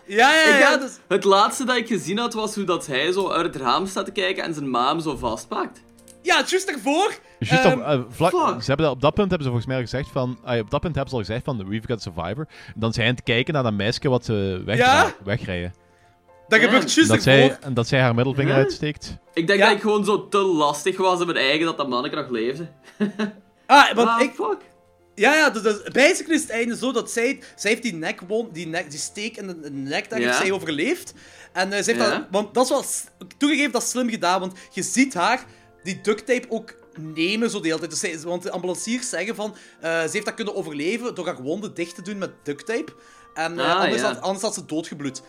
[0.07, 0.78] Ja, ja, ja.
[0.78, 0.97] dus...
[1.07, 4.05] Het laatste dat ik gezien had was hoe dat hij zo uit het raam staat
[4.05, 5.82] te kijken en zijn maam zo vastpakt.
[6.21, 7.13] Ja, juist daarvoor.
[7.39, 8.61] Juist ehm, op, eh, vlak, fuck.
[8.61, 10.39] ze hebben dat, op dat punt hebben ze volgens mij al gezegd van...
[10.43, 12.47] ah, op dat punt hebben ze al gezegd van, we've got a survivor.
[12.67, 15.13] En dan zijn ze aan het kijken naar dat meisje wat ze weg, Ja?
[15.23, 15.73] wegrijden.
[16.47, 16.65] dat Ja.
[16.65, 17.47] gebeurt juist Dat daarvoor.
[17.49, 19.17] zij, en dat zij haar middelvinger uitsteekt.
[19.34, 19.65] Ik denk Ja.
[19.65, 22.67] dat ik gewoon zo te lastig was in mijn eigen dat dat manneke nog leefde.
[23.66, 24.57] Ah, want ah, ik, fuck.
[25.16, 28.53] Ja, ja, dus, dus basically is het einde zo dat zij, zij heeft die nekwond,
[28.53, 30.26] die, nek, die steek in de, in de nek, daar Ja.
[30.26, 31.13] heeft zij overleefd.
[31.53, 32.86] En eh, ze heeft dat, want dat is wel,
[33.38, 35.45] toegegeven, dat is slim gedaan, want je ziet haar
[35.84, 37.89] die duct tape ook nemen zo de hele tijd.
[37.91, 41.41] Dus zij, want de ambulanciers zeggen van, eh, ze heeft dat kunnen overleven door haar
[41.41, 42.93] wonden dicht te doen met duct tape.
[43.34, 45.22] En eh, Ah, anders, had, anders had ze doodgebloed.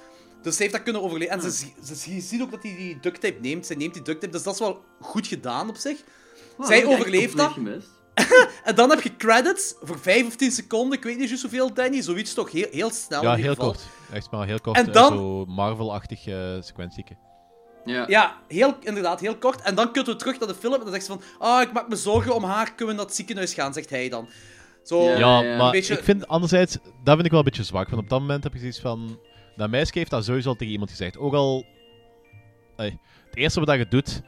[0.42, 1.32] Dus ze heeft dat kunnen overleven.
[1.34, 3.66] En ze, ze, je ziet ook dat hij die duct tape neemt.
[3.66, 5.98] Zij neemt die duct tape, dus dat is wel goed gedaan op zich.
[6.60, 7.52] Zij overleeft dat.
[7.52, 7.88] gemist.
[8.64, 10.98] en dan heb je credits voor 5 of 10 seconden.
[10.98, 12.02] Ik weet niet juist hoeveel, Danny.
[12.02, 13.22] Zoiets toch heel, heel snel.
[13.22, 13.70] Ja, in ieder heel geval.
[13.70, 13.86] kort.
[14.12, 14.76] Echt maar heel kort.
[14.76, 17.16] En eh, dan- Zo Marvel-achtig eh sequentieke.
[17.84, 18.04] Ja.
[18.08, 19.60] Ja, heel, inderdaad, heel kort.
[19.62, 21.22] En dan kunnen we terug naar de film en dan zegt ze van...
[21.38, 24.08] Ah, ik maak me zorgen om haar, kunnen we naar het ziekenhuis gaan, zegt hij
[24.08, 24.28] dan.
[24.82, 25.56] Zo, Ja, Ja, ja.
[25.56, 27.88] maar beetje- ik vind anderzijds, dat vind ik wel een beetje zwak.
[27.88, 29.20] Want op dat moment heb je zoiets van.
[29.56, 31.18] Dat meisje heeft dat sowieso al tegen iemand gezegd.
[31.18, 31.64] Ook al.
[32.76, 32.94] Het
[33.34, 34.22] eerste wat je doet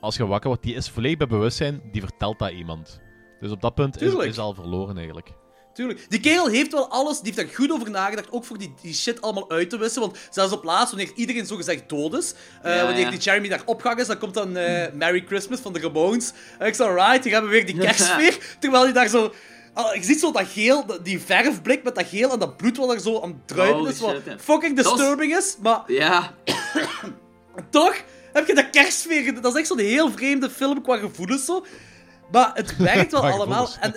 [0.00, 3.00] als je wakker wordt, die is volledig bij bewustzijn, die vertelt dat iemand.
[3.40, 5.28] Dus op dat punt is, is al verloren eigenlijk.
[5.74, 6.06] Tuurlijk.
[6.08, 8.94] Die kerel heeft wel alles, die heeft daar goed over nagedacht, ook voor die, die
[8.94, 10.00] shit allemaal uit te wissen.
[10.00, 13.10] Want zelfs op laatst, wanneer iedereen zogezegd dood is, eh, Ja, wanneer ja.
[13.10, 16.32] die Jeremy daar opgehangen is, dan komt dan eh, Merry Christmas van de Ramones.
[16.58, 18.56] En ik zo, right, hier hebben we weer die kerstsfeer.
[18.60, 19.32] Terwijl hij daar zo...
[19.74, 22.92] ah, je ziet zo dat geel, die verfblik met dat geel en dat bloed wat
[22.92, 25.56] er zo aan het druipen is, wat shit, fucking disturbing is.
[25.62, 26.34] Maar Ja.
[27.70, 27.94] toch
[28.32, 29.40] heb je dat kerstsfeer.
[29.40, 31.64] Dat is echt zo'n heel vreemde film qua gevoelens zo.
[32.32, 33.68] Maar het werkt wel allemaal.
[33.80, 33.94] En,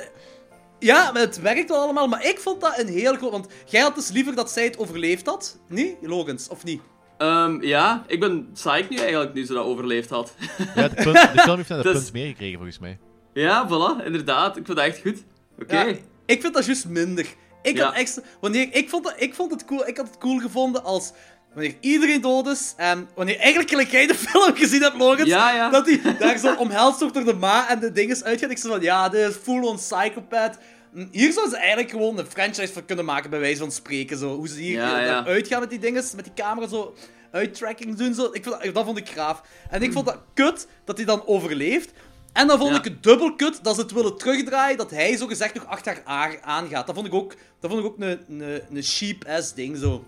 [0.79, 2.07] ja, maar het werkt wel allemaal.
[2.07, 3.31] Maar ik vond dat een heel goed...
[3.31, 5.57] Want jij had dus liever dat zij het overleefd had.
[5.67, 6.47] Niet, Logans?
[6.47, 6.81] Of niet?
[7.17, 10.33] Ehm, ja, ik ben psyched nu eigenlijk, nu ze dat overleefd had.
[10.75, 12.99] Ja, de, punt, de film heeft net een Dus- punt meer gekregen volgens mij.
[13.33, 14.57] ja, voilà, inderdaad.
[14.57, 15.23] Ik vind dat echt goed.
[15.61, 15.81] Oké.
[15.81, 17.25] Ja, ik vind dat juist minder.
[17.61, 17.85] Ik, Ja.
[17.85, 19.87] had extra, wanneer, ik, vond dat, ik vond het cool.
[19.87, 21.11] Ik had het cool gevonden als...
[21.53, 25.69] Wanneer iedereen dood is en wanneer eigenlijk gelijk jij de film gezien hebt, Ja, ja.
[25.69, 28.51] dat hij daar zo omhelst wordt door de ma en de dinges uitgaat.
[28.51, 30.57] Ik zei van, ja, dit is full-on psychopath.
[30.93, 34.17] Hm, Hier zouden ze eigenlijk gewoon een franchise van kunnen maken, bij wijze van spreken.
[34.17, 34.35] Zo.
[34.35, 36.93] Hoe ze hier Ja, uitgaan met die dinges, met die camera zo
[37.31, 38.13] uittracking doen.
[38.13, 38.29] Zo.
[38.31, 39.41] Ik vond, dat- dat vond ik graaf.
[39.69, 41.91] En ik vond dat kut dat hij dan overleeft.
[42.33, 42.77] En dan vond Ja.
[42.77, 46.01] ik het dubbel kut dat ze het willen terugdraaien, dat hij zo gezegd nog achter
[46.03, 46.85] haar aangaat.
[46.85, 50.05] Dat vond ik ook, dat vond ik ook een, een, een cheap-ass ding zo.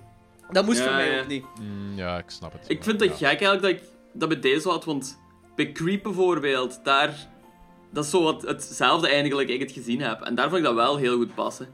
[0.52, 1.22] Dat moest Ja, voor mij ja.
[1.22, 1.46] ook niet.
[1.62, 2.70] Mm, ja, ik snap het.
[2.70, 3.30] Ik vind het ja.
[3.30, 5.20] gek eigenlijk dat ik dat bij deze had, want
[5.56, 7.34] bij Creep bijvoorbeeld, daar...
[7.92, 10.22] Dat is zo wat hetzelfde eigenlijk ik het gezien heb.
[10.22, 11.68] En daar vond ik dat wel heel goed passen.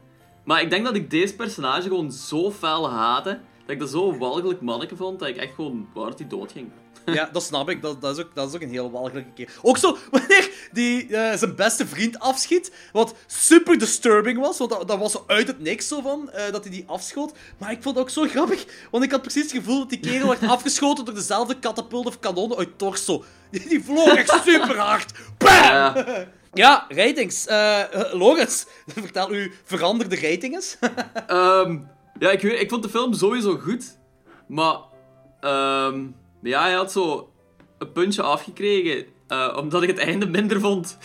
[0.44, 4.18] Maar ik denk dat ik deze personage gewoon zo fel haatte, dat ik dat zo
[4.18, 6.70] walgelijk manneke vond, dat ik echt gewoon wou dat hij doodging.
[7.18, 7.82] Ja, dat snap ik.
[7.82, 9.48] Dat, dat, is, ook, dat is ook een heel walgelijke keer.
[9.62, 14.88] Ook zo, wanneer die eh, zijn beste vriend afschiet, wat super disturbing was, want dat,
[14.88, 17.32] dat was zo uit het niks zo van, eh, dat hij die afschoot.
[17.58, 20.00] Maar ik vond het ook zo grappig, want ik had precies het gevoel dat die
[20.00, 23.24] kerel werd afgeschoten door dezelfde katapult of kanon uit Torso.
[23.50, 25.12] Die, die vloog echt super hard.
[25.38, 25.50] Bam!
[25.50, 26.26] Ja.
[26.54, 27.46] Ja, ratings.
[28.12, 30.76] Logans, vertel uw veranderde ratings.
[31.26, 31.78] Ehm,
[32.18, 33.98] ja, ik, weet, ik vond de film sowieso goed.
[34.46, 34.76] Maar
[35.40, 36.06] ehm,
[36.42, 37.32] ja, hij had zo
[37.78, 39.06] een puntje afgekregen.
[39.26, 40.98] eh, omdat ik het einde minder vond.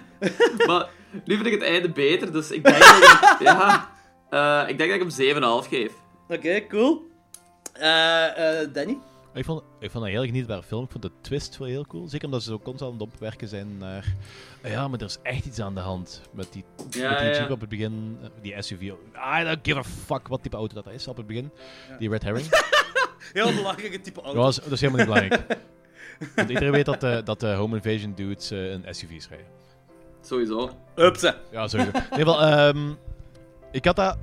[0.66, 0.88] maar
[1.24, 2.32] nu vind ik het einde beter.
[2.32, 3.90] Dus ik denk dat ik, ja,
[4.30, 5.92] eh, ik denk dat ik hem 7,5 geef.
[6.28, 7.10] Oké, cool.
[7.72, 8.98] Eh eh Danny?
[9.34, 10.84] Ik vond, ik vond dat een heel genietbare film.
[10.84, 12.08] Ik vond de twist wel heel cool.
[12.08, 14.14] Zeker omdat ze zo constant aan het opwerken zijn naar...
[14.64, 16.22] "Ah Ja, maar er is echt iets aan de hand.
[16.32, 17.34] Met die, Ja, met die ja.
[17.38, 18.18] jeep op het begin.
[18.42, 18.80] Die SUV.
[18.82, 21.50] I don't give a fuck wat type auto dat is op het begin.
[21.98, 22.46] Die Red Herring.
[23.32, 24.40] Heel belangrijke type Dat, auto.
[24.40, 25.58] was, dat is helemaal niet belangrijk.
[26.36, 29.46] Want iedereen weet dat de, dat de Home Invasion dudes eh, een SUV's rijden.
[30.20, 30.70] Sowieso.
[30.96, 31.36] Upse.
[31.50, 31.90] Ja, sowieso.
[31.98, 32.90] In ieder geval, ehm,
[33.70, 34.16] ik had dat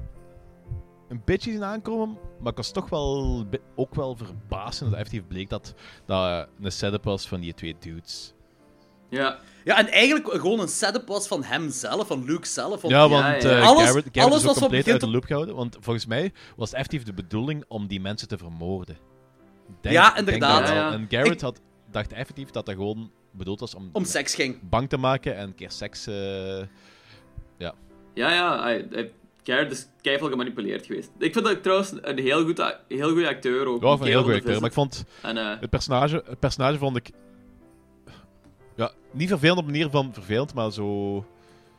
[1.09, 3.45] een beetje zien aankomen, maar ik was toch wel
[3.75, 5.73] ook wel verbaasd dat het effectief bleek dat
[6.05, 8.33] dat eh, een setup was van die twee dudes.
[9.09, 9.39] Ja.
[9.63, 12.81] Ja, en eigenlijk gewoon een setup was van hemzelf, van Luke zelf.
[12.81, 13.49] Want Ja, want ja.
[13.49, 16.31] eh, Alles- Garrett, Garrett alles is was compleet uit de loop gehouden, want volgens mij
[16.55, 18.97] was het effectief de bedoeling om die mensen te vermoorden.
[19.81, 20.67] Denk, Ja, denk inderdaad.
[20.67, 20.91] Ja, ja.
[20.91, 21.59] En Garrett Ik- had,
[21.91, 24.69] dacht effectief dat dat gewoon bedoeld was om, om seks ging.
[24.69, 26.07] bang te maken en een keer seks...
[26.07, 26.61] eh,
[27.57, 28.61] Ja, ja.
[28.63, 29.11] Hij,
[29.43, 31.09] Garrett is keihard gemanipuleerd geweest.
[31.17, 33.81] Ik vind dat trouwens een heel, goed, a- heel goede acteur ook.
[33.83, 35.05] ja, een heel goede acteur, maar ik vond...
[35.21, 37.09] En, eh, Het personage, het personage vond ik.
[38.79, 41.25] Ja, niet vervelend op de manier van vervelend, maar zo.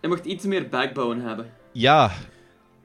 [0.01, 1.51] hij mocht iets meer backbone hebben.
[1.73, 2.11] Ja,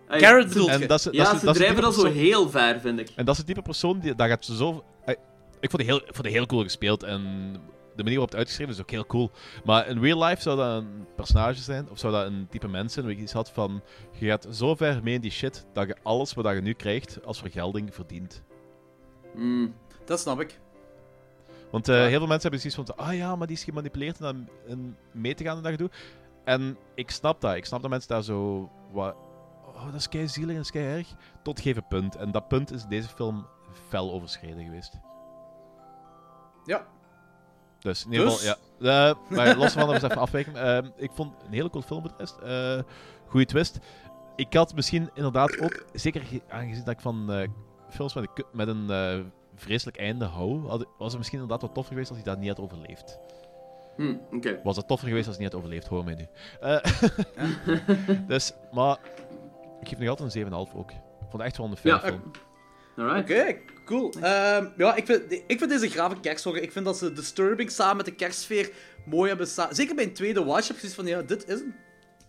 [0.08, 2.18] bedoelt en dat is, dat Ja, is, ze dat is het drijven dat zo persoon-
[2.20, 3.10] heel ver, vind ik.
[3.16, 4.16] En dat is het type persoon die.
[4.16, 4.84] Dat gaat zo.
[5.60, 7.22] Ik vond het heel, ik vond het heel cool gespeeld en
[7.96, 9.32] de manier waarop het uitgeschreven is ook heel cool.
[9.64, 12.94] Maar in real life zou dat een personage zijn, of zou dat een type mens
[12.94, 13.82] zijn, waar je iets had van.
[14.12, 17.26] Je gaat zo ver mee in die shit dat je alles wat je nu krijgt
[17.26, 18.44] als vergelding verdient.
[19.36, 19.74] Mm.
[20.06, 20.60] Dat snap ik.
[21.72, 24.24] Want eh, heel veel mensen hebben zoiets van, ah ja, maar die is gemanipuleerd en
[24.24, 25.90] dan en mee te gaan en dat gedoe.
[26.44, 27.56] En ik snap dat.
[27.56, 29.16] Ik snap dat mensen daar zo wat,
[29.76, 31.08] oh, dat is kei zielig en dat is kei erg,
[31.44, 32.16] tot geven punt.
[32.16, 33.46] En dat punt is in deze film
[33.90, 34.94] fel overschreden geweest.
[36.66, 36.86] Ja.
[37.80, 38.44] Dus in ieder Dus?
[38.44, 38.56] ja.
[39.10, 40.56] Eh, maar los van dat we eens even afwijken.
[40.56, 42.38] ehm, ik vond een hele cool film de rest.
[42.38, 42.80] Eh
[43.28, 43.80] goeie twist.
[44.36, 47.48] Ik had misschien inderdaad ook, zeker ge- aangezien dat ik van eh,
[47.90, 49.26] films met een, met een eh,
[49.56, 52.50] vreselijk einde hou, had, was het misschien inderdaad wat toffer geweest als hij dat niet
[52.50, 53.20] had overleefd.
[53.96, 54.60] Hm, oké.
[54.64, 56.28] Was het toffer geweest als hij niet had overleefd, hoor mij nu.
[56.60, 56.84] Eh,
[58.28, 58.98] dus, maar
[59.82, 60.92] ik geef nog altijd een 7,5 ook.
[60.92, 62.32] Ik vond het echt wel een fijne Ja, film.
[62.98, 63.32] Alright.
[63.32, 64.12] Oké, cool.
[64.22, 66.62] Ehm, ja, ik vind, ik vind deze grave kersthorror.
[66.62, 68.72] Ik vind dat ze Disturbing samen met de kerstsfeer
[69.06, 69.76] mooi hebben samen.
[69.76, 71.76] Zeker bij een tweede watch heb je zoiets van, ja, dit is een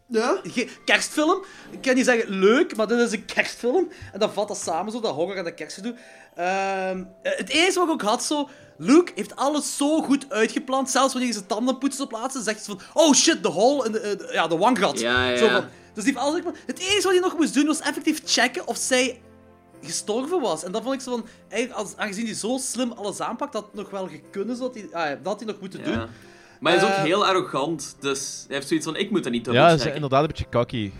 [0.06, 0.40] ja,
[0.84, 1.44] kerstfilm.
[1.70, 3.88] Ik kan niet zeggen leuk, maar dit is een kerstfilm.
[4.12, 5.94] En dan vat dat samen zo, dat horror en dat kerstgedoe.
[6.34, 8.48] Ehm, eh, het eerste wat ik ook had, zo...
[8.78, 10.90] Luke heeft alles zo goed uitgepland.
[10.90, 13.02] Zelfs wanneer hij zijn tanden poetst op plaatsen, zegt hij van...
[13.02, 15.00] Oh shit, de hole in de, eh, de- ja, de wangrat.
[15.00, 15.36] Ja, ja.
[15.36, 16.66] Zo van, dus die heeft alles uitgepland.
[16.66, 19.20] Het enige wat hij nog moest doen, was effectief checken of zij
[19.82, 20.64] gestorven was.
[20.64, 23.64] En dan vond ik zo van, eigenlijk, als, aangezien hij zo slim alles aanpakt, dat
[23.64, 26.06] het nog wel gekunnen, zodat hij, ah, ja, dat had hij nog moeten doen.
[26.60, 29.32] Maar hij is ook Eh, heel arrogant, dus hij heeft zoiets van, ik moet dat
[29.32, 29.54] niet doen.
[29.54, 30.90] Ja, ze zijn inderdaad een beetje cocky.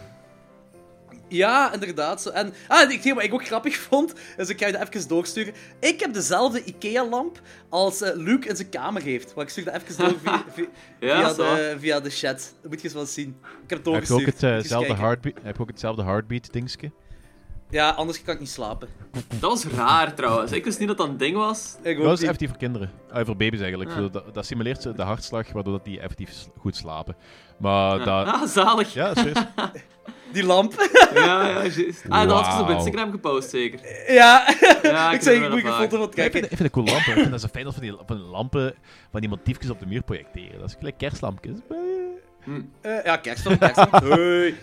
[1.29, 2.23] Ja, inderdaad.
[2.23, 2.31] Zo.
[2.31, 5.55] En ah, hetgeen wat ik ook grappig vond, is ik ga je dat even doorsturen.
[5.81, 9.35] Ik heb dezelfde IKEA-lamp als eh, Luke in zijn kamer heeft.
[9.35, 10.67] Maar ik stuur dat even door via, via,
[11.01, 12.55] Ja, via, de, via de chat.
[12.61, 13.37] Dat moet je eens wel zien.
[13.43, 14.25] Ik heb het Heb je ook doorgestuurd.
[14.25, 16.91] Moet je eens hetzelfde heartbeat, heb je ook hetzelfde heartbeat dingetje?
[17.71, 18.89] Ja, anders kan ik niet slapen.
[19.29, 20.53] Dat was raar trouwens.
[20.53, 21.77] Ik wist niet dat dat een ding was.
[21.83, 22.23] Ik Dat is niet.
[22.23, 22.91] effectief voor kinderen.
[23.11, 23.91] Ah, voor baby's eigenlijk.
[23.91, 23.97] Ah.
[23.97, 27.17] Zo, Dat, dat simuleert ze de hartslag, waardoor dat die effectief goed slapen.
[27.59, 28.27] Maar dat...
[28.27, 28.95] Ah, zalig.
[28.95, 29.37] Ja, serieus.
[30.33, 30.75] Die lamp.
[31.15, 32.05] Ja, ja, juist.
[32.09, 32.69] Ah, dat had je op.
[32.79, 33.81] Instagram gepost, zeker.
[34.13, 36.43] ja, Ja, ik zei, ik moet je wel foto van Ja, ik, vind, kijken.
[36.43, 37.13] ik vind het cool lampen.
[37.13, 38.75] Ik vind dat zo fijn als van die, van die lampen,
[39.11, 40.59] van die motiefjes op de muur projecteren.
[40.61, 41.57] Dat is gelijk kerstlampjes.
[42.81, 44.13] Eh, ja, kerstfilm, kerstfilm.
[44.13, 44.55] Hey.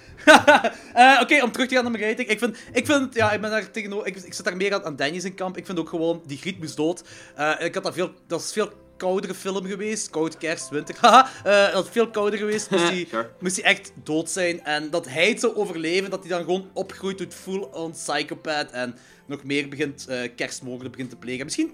[0.93, 2.27] Eh, Oké, om terug te gaan naar mijn rating.
[2.29, 4.83] Ik vind, ik vind ja, ik ben daar tegenover, ik, ik zit daar meer aan,
[4.83, 5.57] aan Danny zijn kamp.
[5.57, 7.03] Ik vind ook gewoon, die Griet moest dood.
[7.35, 10.09] Eh, ik had dat veel, dat is veel koudere film geweest.
[10.09, 10.95] Koud, kerst, winter.
[11.01, 12.69] Haha, dat is veel kouder geweest.
[12.69, 13.29] Moest hij Sure.
[13.39, 14.63] moest hij echt dood zijn.
[14.63, 18.71] En dat hij het zou overleven, dat hij dan gewoon opgroeit tot full-on psychopath.
[18.71, 21.45] En nog meer begint, eh kerstmoorden begint te plegen.
[21.45, 21.73] Misschien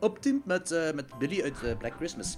[0.00, 2.36] opteamt met, met Billy uit Black Christmas.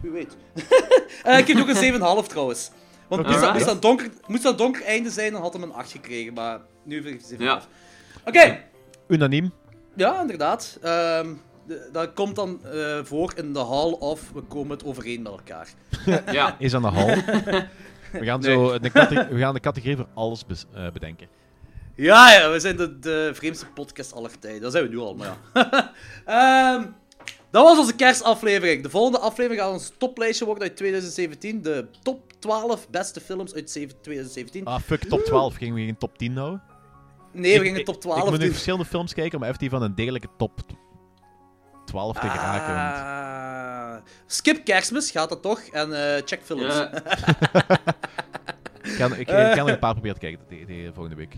[0.00, 0.36] Wie weet.
[1.22, 2.70] Eh, ik heb ook een 7,5 trouwens.
[3.08, 5.72] Want moest dat, moest, dat donker, moest dat donker einde zijn, dan had hij een
[5.72, 6.32] 8 gekregen.
[6.32, 7.36] Maar nu vind ik het 7,5.
[7.44, 7.62] Ja.
[8.24, 8.58] Oké,
[9.08, 9.52] Unaniem.
[9.96, 10.78] ja, inderdaad.
[10.82, 11.26] Ehm,
[11.66, 15.32] de- dat komt dan eh, voor in de hall of we komen het overeen met
[15.32, 15.68] elkaar.
[16.32, 16.56] Ja.
[16.58, 17.06] Is aan de hal.
[18.12, 18.90] We gaan, zo de
[19.30, 20.44] we gaan de categorie voor alles
[20.74, 21.28] eh, bedenken.
[21.94, 24.60] Ja, ja, we zijn de, de vreemdste podcast aller tijden.
[24.60, 25.92] Dat zijn we nu al, maar ja.
[26.76, 26.84] Ehm,
[27.56, 28.82] dat was onze kerstaflevering.
[28.82, 31.62] De volgende aflevering gaat ons toplijstje worden uit 2017.
[31.62, 34.64] De top 12 beste films uit zeven- 2017.
[34.64, 35.54] Ah, fuck, top 12.
[35.54, 36.58] Gingen we geen top 10 nou?
[37.32, 39.58] nee, we Ik- gingen ik- top 12 Ik moet nu verschillende films kijken om even
[39.58, 40.60] die van een degelijke top
[41.84, 42.74] 12 te geraken.
[42.74, 43.96] want- Ah,
[44.26, 45.60] skip kerstmis, gaat dat toch?
[45.60, 46.74] En eh, check films.
[46.74, 46.90] Ja.
[48.86, 51.34] Ik ga, ik, ik ga nog een paar proberen te kijken de, de volgende week.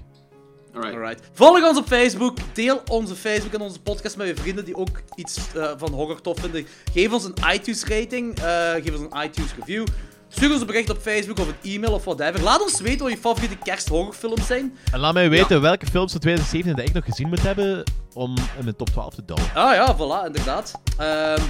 [0.79, 0.95] Alright.
[0.95, 1.21] Alright.
[1.33, 2.37] Volg ons op Facebook.
[2.53, 6.21] Deel onze Facebook en onze podcast met je vrienden die ook iets eh, van horror
[6.21, 6.67] tof vinden.
[6.93, 8.39] Geef ons een iTunes rating.
[8.39, 9.87] eh, geef ons een iTunes review.
[10.29, 12.43] Stuur ons een bericht op Facebook of een e-mail of whatever.
[12.43, 14.77] Laat ons weten wat je favoriete kersthorrorfilms zijn.
[14.93, 17.83] En laat mij weten welke films van 2017 dat ik nog gezien moet hebben
[18.15, 19.55] om in mijn top 12 te douwen.
[19.55, 20.73] Ah ja, voilà, inderdaad.
[20.99, 21.43] Ehm,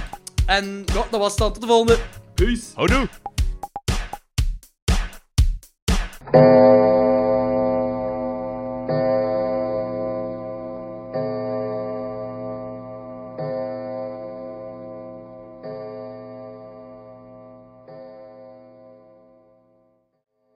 [0.45, 1.51] en ja, dat was het dan.
[1.53, 1.97] Tot de volgende.
[2.35, 2.61] Peace.
[2.75, 3.07] Houdoe!